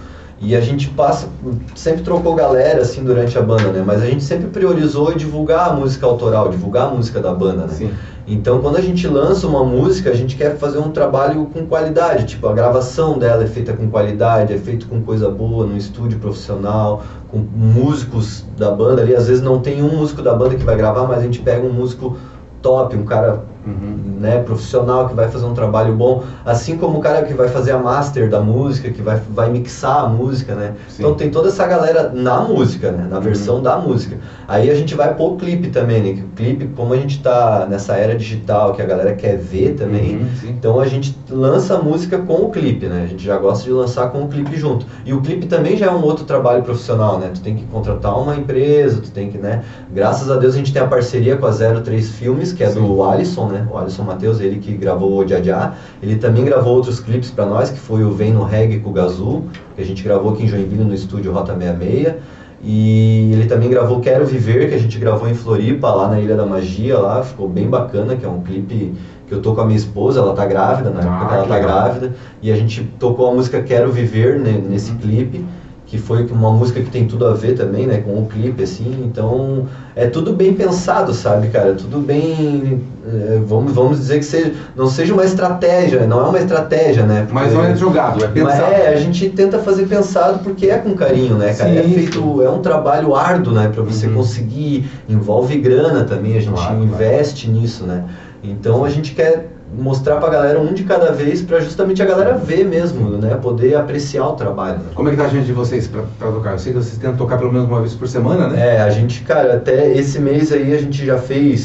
E 0.43 0.57
a 0.57 0.61
gente 0.61 0.89
passa, 0.89 1.29
sempre 1.75 2.03
trocou 2.03 2.35
galera, 2.35 2.81
assim, 2.81 3.05
durante 3.05 3.37
a 3.37 3.43
banda, 3.43 3.71
né? 3.73 3.85
Mas 3.87 4.03
a 4.03 4.07
gente 4.07 4.25
sempre 4.25 4.49
priorizou 4.49 5.13
divulgar 5.15 5.69
a 5.69 5.73
música 5.75 6.07
autoral, 6.07 6.49
divulgar 6.49 6.89
a 6.89 6.91
música 6.91 7.21
da 7.21 7.35
banda, 7.35 7.67
né? 7.67 7.75
Sim. 7.75 7.93
Então, 8.27 8.61
quando 8.61 8.77
a 8.77 8.81
gente 8.81 9.07
lança 9.07 9.47
uma 9.47 9.63
música, 9.63 10.09
a 10.09 10.15
gente 10.15 10.37
quer 10.37 10.57
fazer 10.57 10.79
um 10.79 10.91
trabalho 10.93 11.45
com 11.53 11.67
qualidade. 11.67 12.25
Tipo, 12.25 12.49
a 12.49 12.55
gravação 12.55 13.19
dela 13.19 13.43
é 13.43 13.47
feita 13.47 13.75
com 13.75 13.91
qualidade, 13.91 14.55
é 14.55 14.59
feito 14.59 14.87
com 14.89 15.03
coisa 15.03 15.29
boa, 15.29 15.67
num 15.67 15.77
estúdio 15.77 16.19
profissional, 16.19 17.03
com 17.29 17.39
músicos 17.39 18.47
da 18.57 18.71
banda 18.71 19.03
ali. 19.03 19.15
Às 19.15 19.27
vezes 19.27 19.43
não 19.43 19.61
tem 19.61 19.83
um 19.83 19.95
músico 19.95 20.23
da 20.23 20.33
banda 20.33 20.55
que 20.55 20.65
vai 20.65 20.77
gravar, 20.77 21.07
mas 21.07 21.19
a 21.19 21.23
gente 21.23 21.41
pega 21.41 21.67
um 21.67 21.73
músico 21.73 22.17
top, 22.63 22.97
um 22.97 23.05
cara 23.05 23.45
Uhum. 23.67 24.19
né, 24.21 24.39
profissional 24.43 25.09
que 25.09 25.15
vai 25.15 25.29
fazer 25.29 25.45
um 25.47 25.55
trabalho 25.55 25.95
bom, 25.95 26.23
assim 26.45 26.77
como 26.77 26.99
o 26.99 27.01
cara 27.01 27.23
que 27.23 27.33
vai 27.35 27.49
fazer 27.49 27.73
a 27.73 27.79
master 27.79 28.29
da 28.29 28.41
música, 28.41 28.91
que 28.91 29.01
vai, 29.03 29.21
vai 29.31 29.51
mixar 29.51 30.05
a 30.05 30.09
música, 30.09 30.55
né? 30.55 30.75
Sim. 30.89 31.03
Então 31.03 31.15
tem 31.15 31.31
toda 31.31 31.49
essa 31.49 31.67
galera 31.67 32.11
na 32.15 32.41
música, 32.41 32.91
né? 32.93 33.07
Na 33.11 33.17
Uhum. 33.17 33.23
versão 33.23 33.63
da 33.63 33.77
música. 33.79 34.17
Aí 34.49 34.71
a 34.71 34.75
gente 34.75 34.95
vai 34.95 35.15
pôr 35.15 35.33
o 35.33 35.37
clipe 35.37 35.69
também, 35.69 36.03
né? 36.03 36.13
Que 36.15 36.21
o 36.23 36.29
clipe, 36.37 36.67
como 36.77 36.93
a 36.95 36.97
gente 36.97 37.23
tá 37.23 37.67
nessa 37.69 37.95
era 37.95 38.15
digital, 38.17 38.73
que 38.75 38.83
a 38.83 38.87
galera 38.87 39.15
quer 39.15 39.37
ver 39.39 39.75
também, 39.75 40.17
Uhum, 40.17 40.29
então 40.51 40.81
a 40.81 40.87
gente 40.87 41.17
lança 41.31 41.77
a 41.77 41.79
música 41.83 42.19
com 42.19 42.35
o 42.45 42.51
clipe, 42.51 42.87
né? 42.87 43.03
A 43.05 43.07
gente 43.07 43.25
já 43.25 43.37
gosta 43.39 43.65
de 43.65 43.71
lançar 43.73 44.09
com 44.11 44.23
o 44.23 44.29
clipe 44.29 44.57
junto. 44.57 44.87
E 45.05 45.13
o 45.13 45.21
clipe 45.21 45.47
também 45.47 45.77
já 45.77 45.87
é 45.87 45.91
um 45.91 46.03
outro 46.03 46.25
trabalho 46.25 46.63
profissional, 46.63 47.19
né? 47.19 47.31
Tu 47.35 47.41
tem 47.41 47.55
que 47.57 47.65
contratar 47.67 48.19
uma 48.21 48.35
empresa, 48.37 49.01
tu 49.03 49.11
tem 49.11 49.31
que, 49.31 49.39
né? 49.39 49.63
Graças 49.93 50.31
a 50.31 50.37
Deus 50.37 50.55
a 50.55 50.59
gente 50.59 50.73
tem 50.73 50.83
a 50.83 50.87
parceria 50.87 51.37
com 51.37 51.47
a 51.47 51.53
03 51.53 52.11
Filmes, 52.11 52.53
que 52.53 52.65
é 52.65 52.69
Sim. 52.71 52.81
do 52.81 53.03
Alisson, 53.03 53.50
né? 53.51 53.67
O 53.71 53.77
Alisson 53.77 54.03
Matheus, 54.05 54.41
ele 54.41 54.59
que 54.59 54.73
gravou 54.73 55.19
o 55.19 55.27
Jajá. 55.27 55.75
Ele 56.03 56.17
também 56.17 56.45
gravou 56.45 56.75
outros 56.75 57.01
clipes 57.01 57.31
pra 57.31 57.45
nós, 57.47 57.71
que 57.71 57.79
foi 57.79 58.03
o 58.05 58.11
Vem 58.13 58.33
no 58.33 58.45
Reggae 58.45 58.81
com 58.81 58.91
o 58.91 58.93
Gazul, 58.93 59.45
que 59.77 59.83
a 59.83 59.85
gente 59.85 60.03
gravou 60.03 60.33
aqui 60.33 60.45
em 60.45 60.49
Joinville 60.49 60.85
no 60.85 60.95
estúdio 60.95 61.33
Rota 61.33 61.55
66. 61.55 62.15
E 62.63 63.31
ele 63.33 63.47
também 63.47 63.71
gravou 63.71 64.01
Quero 64.01 64.27
Viver, 64.27 64.69
que 64.69 64.75
a 64.75 64.79
gente 64.79 64.99
gravou 64.99 65.27
em 65.29 65.35
Floripa, 65.35 65.91
lá 65.91 66.09
na 66.09 66.21
Ilha 66.21 66.37
da 66.37 66.45
Magia, 66.45 66.99
lá, 66.99 67.23
ficou 67.23 67.49
bem 67.49 67.69
bacana, 67.69 68.17
que 68.17 68.25
é 68.27 68.29
um 68.29 68.43
clipe 68.43 68.93
que 69.27 69.33
eu 69.35 69.41
tô 69.41 69.55
com 69.55 69.63
a 69.63 69.65
minha 69.65 69.79
esposa, 69.79 70.21
ela 70.21 70.35
tá 70.35 70.45
grávida, 70.45 70.91
na 70.91 71.01
Ah, 71.01 71.17
época 71.21 71.35
ela 71.37 71.47
tá 71.47 71.55
legal. 71.55 71.61
grávida, 71.83 72.15
e 72.43 72.53
a 72.53 72.57
gente 72.57 72.83
tocou 72.99 73.31
a 73.31 73.33
música 73.33 73.63
Quero 73.63 73.91
Viver 73.91 74.39
né, 74.39 74.61
nesse 74.69 74.91
Uhum. 74.91 74.99
clipe, 74.99 75.45
que 75.91 75.99
foi 75.99 76.25
uma 76.27 76.53
música 76.53 76.81
que 76.81 76.89
tem 76.89 77.05
tudo 77.05 77.27
a 77.27 77.33
ver 77.35 77.55
também, 77.57 77.85
né, 77.85 77.99
com 77.99 78.13
o 78.13 78.27
clipe, 78.27 78.63
assim, 78.63 79.03
então 79.05 79.67
é 79.97 80.07
tudo 80.07 80.33
bem 80.33 80.55
pensado, 80.55 81.13
sabe, 81.13 81.49
cara, 81.49 81.75
tudo 81.75 81.99
bem, 81.99 82.81
é, 83.05 83.41
vamos, 83.45 83.73
vamos 83.73 83.99
dizer 83.99 84.19
que 84.21 84.25
seja, 84.25 84.53
não 84.77 84.87
seja 84.89 85.13
uma 85.13 85.25
estratégia, 85.25 86.07
não 86.07 86.21
é 86.21 86.29
uma 86.29 86.39
estratégia, 86.39 87.05
né, 87.05 87.27
Mas 87.29 87.53
não 87.53 87.65
é 87.65 87.75
jogado, 87.75 88.23
é 88.25 88.29
mas 88.29 88.55
pensado. 88.55 88.73
é, 88.73 88.87
a 88.89 88.95
gente 88.97 89.29
tenta 89.31 89.59
fazer 89.59 89.87
pensado 89.89 90.39
porque 90.45 90.67
é 90.69 90.79
com 90.79 90.95
carinho, 90.95 91.35
né, 91.35 91.53
cara? 91.55 91.71
é 91.71 91.83
Sim, 91.83 91.93
feito, 91.95 92.41
é 92.41 92.49
um 92.49 92.61
trabalho 92.61 93.17
árduo, 93.17 93.53
né, 93.53 93.69
para 93.69 93.83
você 93.83 94.07
Uhum. 94.07 94.15
conseguir, 94.15 94.89
envolve 95.09 95.57
grana 95.59 96.05
também, 96.05 96.37
a 96.37 96.41
gente 96.41 96.53
Claro, 96.55 96.81
investe 96.85 97.51
nisso, 97.51 97.83
né? 97.85 98.05
Então 98.45 98.85
a 98.85 98.89
gente 98.89 99.13
quer 99.13 99.49
mostrar 99.73 100.17
pra 100.17 100.29
galera 100.29 100.61
um 100.61 100.73
de 100.73 100.85
cada 100.85 101.13
vez 101.13 101.43
para 101.43 101.61
justamente 101.61 102.03
a 102.03 102.07
galera 102.07 102.35
ver 102.37 102.65
mesmo, 102.65 103.11
né, 103.11 103.37
poder 103.37 103.77
apreciar 103.77 104.27
o 104.27 104.33
trabalho. 104.33 104.79
Né? 104.79 104.85
Como 104.95 105.09
é 105.09 105.13
que 105.13 105.17
tá 105.17 105.25
a 105.25 105.29
gente 105.29 105.47
de 105.47 105.53
vocês 105.53 105.89
pra 105.89 106.31
tocar? 106.31 106.53
Eu 106.53 106.59
sei 106.59 106.73
que 106.73 106.79
vocês 106.79 106.99
tentam 106.99 107.17
tocar 107.17 107.39
pelo 107.39 107.53
menos 107.53 107.69
uma 107.69 107.81
vez 107.81 107.95
por 107.95 108.09
semana, 108.09 108.49
né? 108.49 108.77
É, 108.77 108.81
a 108.81 108.91
gente, 108.91 109.23
cara, 109.23 109.55
até 109.55 109.93
esse 109.97 110.19
mês 110.19 110.53
aí 110.53 110.75
a 110.75 110.79
gente 110.79 111.05
já 111.05 111.19
fez 111.19 111.61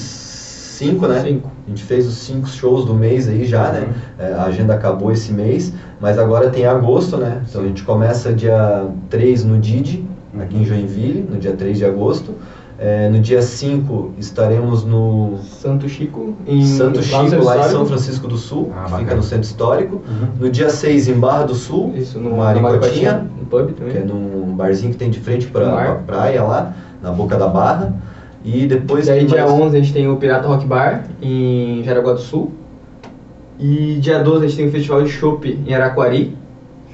cinco, 0.75 1.07
né? 1.07 1.21
Cinco. 1.21 1.51
A 1.65 1.69
gente 1.69 1.83
fez 1.83 2.05
os 2.05 2.15
cinco 2.15 2.47
shows 2.47 2.85
do 2.85 2.93
mês 2.93 3.27
aí 3.27 3.45
já, 3.45 3.71
né? 3.71 3.87
É, 4.19 4.33
a 4.33 4.43
agenda 4.43 4.75
acabou 4.75 5.11
esse 5.11 5.33
mês, 5.33 5.73
mas 5.99 6.19
agora 6.19 6.49
tem 6.49 6.65
agosto, 6.65 7.17
né? 7.17 7.41
Então 7.49 7.61
a 7.61 7.65
gente 7.65 7.83
começa 7.83 8.31
dia 8.33 8.85
3 9.09 9.45
no 9.45 9.57
Didi, 9.57 10.05
aqui 10.39 10.57
em 10.57 10.65
Joinville, 10.65 11.27
no 11.29 11.37
dia 11.37 11.53
3 11.53 11.77
de 11.77 11.85
agosto. 11.85 12.35
É, 12.77 13.07
no 13.09 13.19
dia 13.19 13.41
5 13.41 14.15
estaremos 14.17 14.83
no 14.83 15.37
Santo 15.43 15.87
Chico, 15.87 16.35
em 16.45 16.65
Santo 16.65 17.01
Chico, 17.01 17.41
lá 17.43 17.57
em. 17.67 17.69
São 17.71 17.85
Francisco 17.85 18.27
do 18.27 18.37
Sul, 18.37 18.69
Ah, 18.71 18.75
que 18.75 18.81
bacana. 18.83 18.99
fica 18.99 19.15
no 19.15 19.23
Centro 19.23 19.45
Histórico. 19.45 19.95
Uhum. 20.07 20.27
No 20.41 20.49
dia 20.49 20.69
6 20.69 21.07
em 21.07 21.13
Barra 21.13 21.43
do 21.43 21.55
Sul, 21.55 21.93
Isso, 21.95 22.19
no 22.19 22.35
Maricotinha, 22.35 23.25
no 23.39 23.45
pub 23.45 23.71
também. 23.73 23.93
que 23.93 23.97
é 23.99 24.03
num 24.03 24.53
barzinho 24.55 24.91
que 24.91 24.97
tem 24.97 25.09
de 25.09 25.21
frente 25.21 25.47
para 25.47 25.91
a 25.91 25.95
praia 25.95 26.43
lá, 26.43 26.73
na 27.01 27.11
boca 27.11 27.37
da 27.37 27.47
Barra. 27.47 27.93
E 28.43 28.67
depois 28.67 29.07
E 29.07 29.11
aí, 29.11 29.25
dia 29.25 29.45
mais- 29.45 29.51
11, 29.51 29.77
a 29.77 29.79
gente 29.79 29.93
tem 29.93 30.07
o 30.09 30.17
Pirata 30.17 30.45
Rock 30.47 30.65
Bar, 30.65 31.05
em 31.21 31.81
Jaraguá 31.83 32.11
do 32.13 32.19
Sul. 32.19 32.51
E 33.57 33.97
dia 34.01 34.19
12, 34.21 34.43
a 34.45 34.47
gente 34.49 34.57
tem 34.57 34.67
o 34.67 34.71
Festival 34.71 35.01
de 35.01 35.09
Chopp 35.09 35.59
em 35.65 35.73
Araquari. 35.73 36.37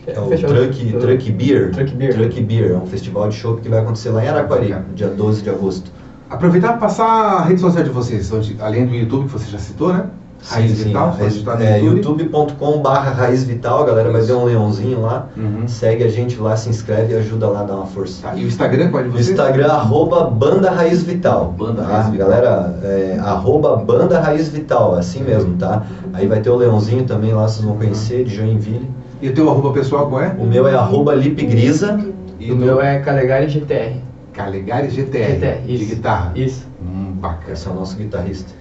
É 0.08 0.20
o 0.20 0.28
Truck, 0.28 0.86
do- 0.86 1.00
Truck 1.00 1.32
Beer. 1.32 1.72
Truck 1.72 1.94
Beer. 1.94 2.14
Truck 2.14 2.42
Beer, 2.42 2.72
é 2.72 2.76
um 2.76 2.86
festival 2.86 3.30
de 3.30 3.36
chopp 3.36 3.62
que 3.62 3.70
vai 3.70 3.80
acontecer 3.80 4.10
lá 4.10 4.24
em 4.24 4.28
Araquari, 4.28 4.76
dia 4.96 5.08
12 5.08 5.44
de 5.44 5.50
agosto. 5.50 5.92
Aproveitar 6.30 6.70
para 6.70 6.78
passar 6.78 7.06
a 7.06 7.42
rede 7.44 7.60
social 7.62 7.84
de 7.84 7.90
vocês, 7.90 8.32
onde, 8.32 8.56
além 8.60 8.86
do 8.86 8.96
YouTube 8.96 9.26
que 9.26 9.32
você 9.34 9.52
já 9.52 9.60
citou, 9.60 9.94
né? 9.94 10.06
Raiz 10.44 10.76
Sim, 10.78 10.86
Vital, 10.86 11.16
sim, 11.30 11.44
no 11.44 11.62
é, 11.62 11.80
YouTube. 11.80 12.24
youtube.com 12.24 12.82
barra 12.82 13.12
Raiz 13.12 13.44
Vital, 13.44 13.84
a 13.84 13.86
galera 13.86 14.12
vai 14.12 14.22
Isso. 14.22 14.30
ver 14.34 14.40
um 14.40 14.46
leãozinho 14.46 15.02
lá. 15.02 15.28
Uhum. 15.38 15.68
Segue 15.68 16.04
a 16.04 16.08
gente 16.10 16.40
lá, 16.40 16.58
se 16.58 16.68
inscreve 16.68 17.14
e 17.14 17.18
ajuda 17.18 17.48
lá 17.48 17.60
a 17.60 17.64
dar 17.64 17.76
uma 17.76 17.86
força. 17.86 18.24
Tá, 18.24 18.36
e 18.36 18.44
o 18.44 18.48
Instagram, 18.48 18.90
qual 18.90 19.02
é 19.02 19.06
de 19.06 19.12
vocês? 19.12 19.30
Instagram, 19.30 19.68
arroba 19.68 20.24
Banda 20.24 20.72
Raiz 20.72 21.04
Vital. 21.04 21.54
Banda 21.56 21.84
tá? 21.84 21.88
Raiz 21.90 22.10
Vital. 22.10 22.28
Galera, 22.30 22.80
é, 22.82 23.20
arroba 23.22 23.76
Banda 23.76 24.20
Raiz 24.20 24.50
Vital, 24.50 24.96
assim 24.96 25.22
mesmo, 25.22 25.58
tá? 25.58 25.84
Aí 26.12 26.26
vai 26.26 26.40
ter 26.40 26.50
o 26.50 26.56
Leãozinho 26.56 27.04
também 27.04 27.34
lá, 27.34 27.48
vocês 27.48 27.64
vão 27.64 27.78
conhecer, 27.78 28.24
de 28.24 28.36
Joinville. 28.36 28.90
E 29.21 29.29
o 29.29 29.34
teu 29.34 29.49
arroba 29.49 29.71
pessoal 29.71 30.07
qual 30.07 30.21
é? 30.23 30.36
O 30.38 30.45
meu 30.45 30.67
é 30.67 30.73
arroba 30.73 31.13
Lipegrisa. 31.13 31.99
E 32.39 32.51
o 32.51 32.55
do 32.55 32.65
meu 32.65 32.81
é 32.81 32.99
Calegari 32.99 33.47
GTR. 33.47 33.97
Calegari 34.34 34.89
GTR, 34.89 35.34
GTR, 35.36 35.62
de 35.77 35.86
guitarra. 35.86 36.31
Isso. 36.36 36.65
Hum, 36.81 37.13
bacana. 37.19 37.53
Esse 37.53 37.67
é 37.67 37.71
o 37.71 37.75
nosso 37.75 37.95
guitarrista. 37.97 38.51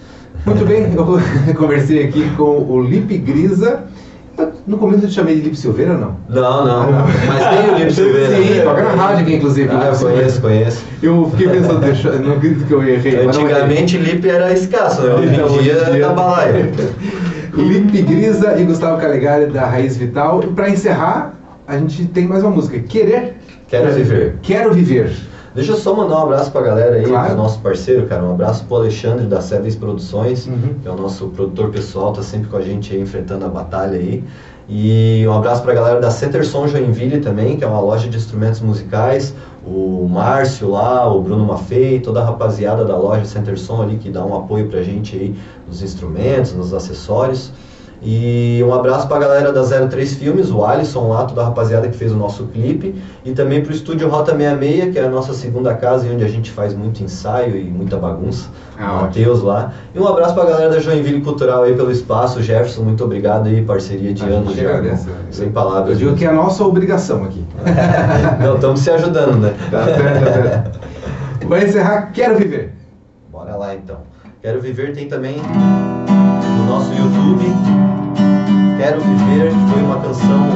Muito 0.44 0.64
bem, 0.66 0.92
eu 0.94 1.54
conversei 1.56 2.04
aqui 2.04 2.28
com 2.36 2.58
o 2.68 2.82
Lipe 2.82 3.16
Grisa. 3.18 3.84
No 4.66 4.78
começo 4.78 5.04
eu 5.04 5.08
te 5.08 5.14
chamei 5.14 5.34
de 5.34 5.42
Lipe 5.42 5.56
Silveira, 5.56 5.92
não? 5.94 6.16
Não, 6.28 6.64
não, 6.64 6.92
mas 7.26 7.46
tem 7.48 7.74
o 7.74 7.78
Lipe 7.78 7.92
Silveira. 7.92 8.36
Sim, 8.36 8.54
né? 8.54 8.60
toca 8.62 8.82
na 8.82 8.90
rádio 8.90 9.22
aqui, 9.22 9.34
inclusive. 9.34 9.68
Ah, 9.70 9.90
eu 9.92 9.98
conheço, 9.98 10.40
conheço. 10.40 10.84
Eu 11.02 11.30
fiquei 11.32 11.48
pensando, 11.48 11.80
não 12.24 12.32
acredito 12.34 12.66
que 12.66 12.72
eu 12.72 12.82
errei. 12.82 13.16
não. 13.18 13.24
Antigamente 13.28 13.98
Lipe 13.98 14.28
era 14.30 14.50
escasso, 14.52 15.02
né? 15.02 15.14
Hoje 15.14 15.26
em 15.26 15.62
dia 15.62 15.84
dia- 15.92 16.06
tá 16.06 16.12
balaio. 16.14 16.70
Lipe 17.60 18.02
Grisa 18.02 18.58
e 18.58 18.64
Gustavo 18.64 19.00
Calegari 19.00 19.46
da 19.46 19.66
Raiz 19.66 19.96
Vital. 19.96 20.42
E 20.42 20.46
pra 20.48 20.68
encerrar, 20.70 21.34
a 21.66 21.76
gente 21.78 22.06
tem 22.06 22.26
mais 22.26 22.42
uma 22.42 22.50
música. 22.50 22.78
Querer. 22.80 23.36
Quero 23.68 23.92
viver. 23.92 24.36
Quero 24.42 24.72
viver. 24.72 25.12
Deixa 25.54 25.72
eu 25.72 25.76
só 25.76 25.94
mandar 25.94 26.16
um 26.18 26.22
abraço 26.22 26.50
pra 26.52 26.60
galera 26.62 26.96
aí, 26.96 27.04
Claro. 27.04 27.28
pro 27.28 27.36
nosso 27.36 27.58
parceiro, 27.60 28.06
cara. 28.06 28.22
Um 28.22 28.30
abraço 28.32 28.64
pro 28.64 28.76
Alexandre 28.76 29.26
da 29.26 29.40
Seves 29.40 29.74
Produções, 29.74 30.46
Uhum. 30.46 30.74
que 30.80 30.86
é 30.88 30.90
o 30.90 30.96
nosso 30.96 31.26
produtor 31.28 31.70
pessoal, 31.70 32.12
tá 32.12 32.22
sempre 32.22 32.48
com 32.48 32.56
a 32.56 32.60
gente 32.62 32.94
aí, 32.94 33.00
enfrentando 33.00 33.44
a 33.44 33.48
batalha 33.48 33.98
aí. 33.98 34.22
E 34.68 35.24
um 35.26 35.32
abraço 35.32 35.62
pra 35.62 35.74
galera 35.74 36.00
da 36.00 36.10
Center 36.12 36.46
Som 36.46 36.68
Joinville 36.68 37.18
também, 37.18 37.56
que 37.56 37.64
é 37.64 37.66
uma 37.66 37.80
loja 37.80 38.08
de 38.08 38.16
instrumentos 38.16 38.60
musicais. 38.60 39.34
O 39.66 40.08
Márcio 40.08 40.70
lá, 40.70 41.12
o 41.12 41.20
Bruno 41.20 41.44
Maffei, 41.44 42.00
toda 42.00 42.20
a 42.20 42.24
rapaziada 42.24 42.84
da 42.84 42.96
loja 42.96 43.24
Center 43.26 43.58
Som 43.58 43.82
ali 43.82 43.98
que 43.98 44.10
dá 44.10 44.24
um 44.24 44.34
apoio 44.34 44.68
pra 44.68 44.82
gente 44.82 45.16
aí 45.16 45.38
nos 45.66 45.82
instrumentos, 45.82 46.54
nos 46.54 46.72
acessórios. 46.72 47.52
E 48.02 48.62
um 48.66 48.72
abraço 48.72 49.06
pra 49.06 49.18
galera 49.18 49.52
da 49.52 49.62
03 49.62 50.14
Filmes, 50.14 50.50
o 50.50 50.64
Alisson 50.64 51.08
lá, 51.08 51.24
toda 51.24 51.42
a 51.42 51.44
rapaziada 51.44 51.86
que 51.86 51.96
fez 51.96 52.10
o 52.10 52.16
nosso 52.16 52.44
clipe. 52.46 52.94
E 53.24 53.32
também 53.32 53.62
pro 53.62 53.72
estúdio 53.72 54.08
Rota 54.08 54.34
66, 54.34 54.92
que 54.92 54.98
é 54.98 55.04
a 55.04 55.08
nossa 55.10 55.34
segunda 55.34 55.74
casa 55.74 56.06
e 56.06 56.10
onde 56.10 56.24
a 56.24 56.28
gente 56.28 56.50
faz 56.50 56.72
muito 56.74 57.02
ensaio 57.02 57.56
e 57.56 57.64
muita 57.64 57.98
bagunça. 57.98 58.48
Ah, 58.78 58.92
o 58.92 59.00
Matheus 59.02 59.42
lá. 59.42 59.72
E 59.94 59.98
um 59.98 60.08
abraço 60.08 60.34
pra 60.34 60.46
galera 60.46 60.70
da 60.70 60.78
Joinville 60.78 61.20
Cultural 61.20 61.64
aí 61.64 61.74
pelo 61.74 61.90
espaço. 61.90 62.42
Jefferson, 62.42 62.82
muito 62.82 63.04
obrigado 63.04 63.48
aí, 63.48 63.62
parceria 63.62 64.14
de 64.14 64.22
A 64.22 64.26
anos 64.26 64.54
já. 64.54 64.62
agradece. 64.62 65.08
Sem 65.30 65.52
palavras. 65.52 65.90
Eu 65.90 65.96
digo 65.96 66.16
que 66.16 66.24
é 66.24 66.28
a 66.28 66.32
nossa 66.32 66.64
obrigação 66.64 67.24
aqui. 67.24 67.44
Não, 68.42 68.54
estamos 68.54 68.80
se 68.80 68.90
ajudando, 68.90 69.36
né? 69.36 69.54
Tá 69.70 69.84
certo, 69.84 70.24
tá 70.24 70.32
certo. 70.32 70.80
Vai 71.46 71.64
encerrar 71.64 72.12
Quero 72.12 72.36
Viver. 72.38 72.72
Bora 73.30 73.56
lá 73.56 73.74
então. 73.74 73.98
Quero 74.40 74.60
Viver 74.60 74.94
tem 74.94 75.06
também 75.06 75.36
no 76.56 76.64
nosso 76.66 76.92
YouTube. 76.92 77.54
Quero 78.78 79.00
Viver, 79.00 79.52
foi 79.70 79.82
uma 79.82 79.96
canção 80.00 80.48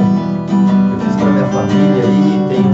que 0.47 0.93
eu 0.93 0.99
fiz 0.99 1.15
pra 1.15 1.29
minha 1.29 1.45
família 1.45 2.03
aí. 2.03 2.45
Tem 2.49 2.59
um, 2.59 2.71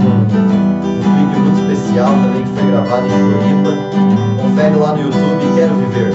um 0.88 1.00
clipe 1.00 1.40
muito 1.40 1.60
especial 1.60 2.08
também 2.08 2.42
que 2.42 2.50
foi 2.50 2.70
gravado 2.70 3.06
em 3.06 3.10
Floripa. 3.10 3.72
Confere 4.42 4.76
lá 4.76 4.92
no 4.92 5.02
YouTube, 5.02 5.54
Quero 5.54 5.74
Viver. 5.74 6.12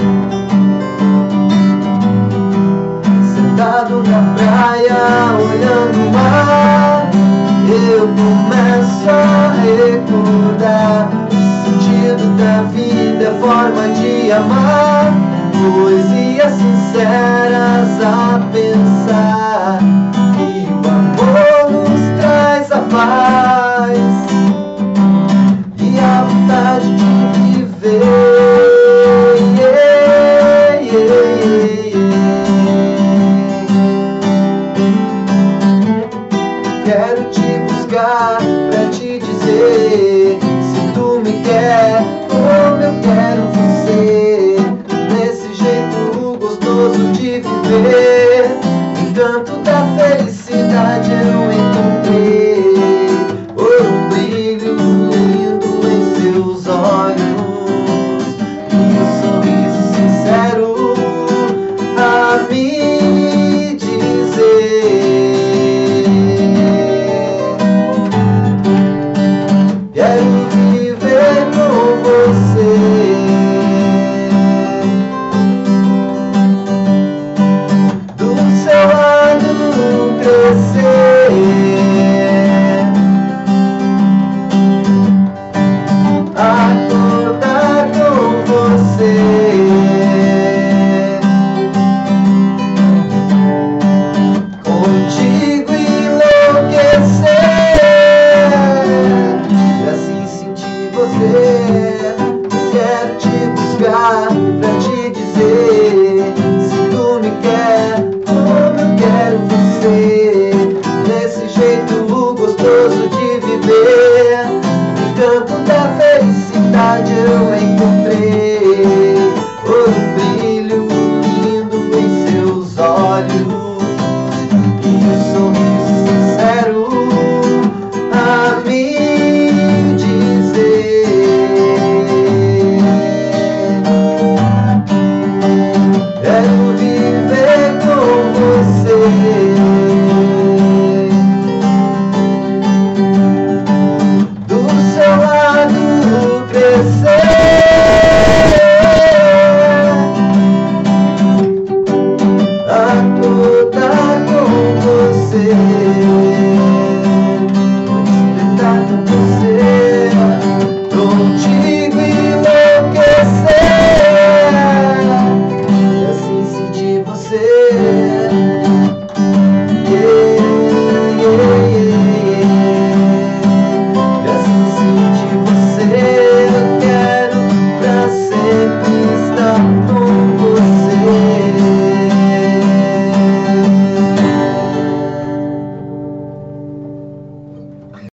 Sentado 3.34 4.02
na 4.08 4.34
praia, 4.34 4.98
olhando 5.36 6.08
o 6.08 6.12
mar, 6.12 7.10
eu 7.68 8.08
começo 8.08 9.08
a 9.08 9.52
recordar 9.62 11.10
o 11.26 11.38
sentido 11.64 12.36
da 12.36 12.62
vida, 12.62 13.24
é 13.24 13.40
forma 13.40 13.88
de 13.88 14.30
amar, 14.32 15.12
poesias 15.58 16.52
sinceras 16.52 18.00
a 18.02 18.40
pensar. 18.52 19.78
Que 20.36 20.68
o 20.70 20.88
amor 20.88 21.70
nos 21.70 22.20
traz 22.20 22.72
a 22.72 22.80
paz 22.82 23.47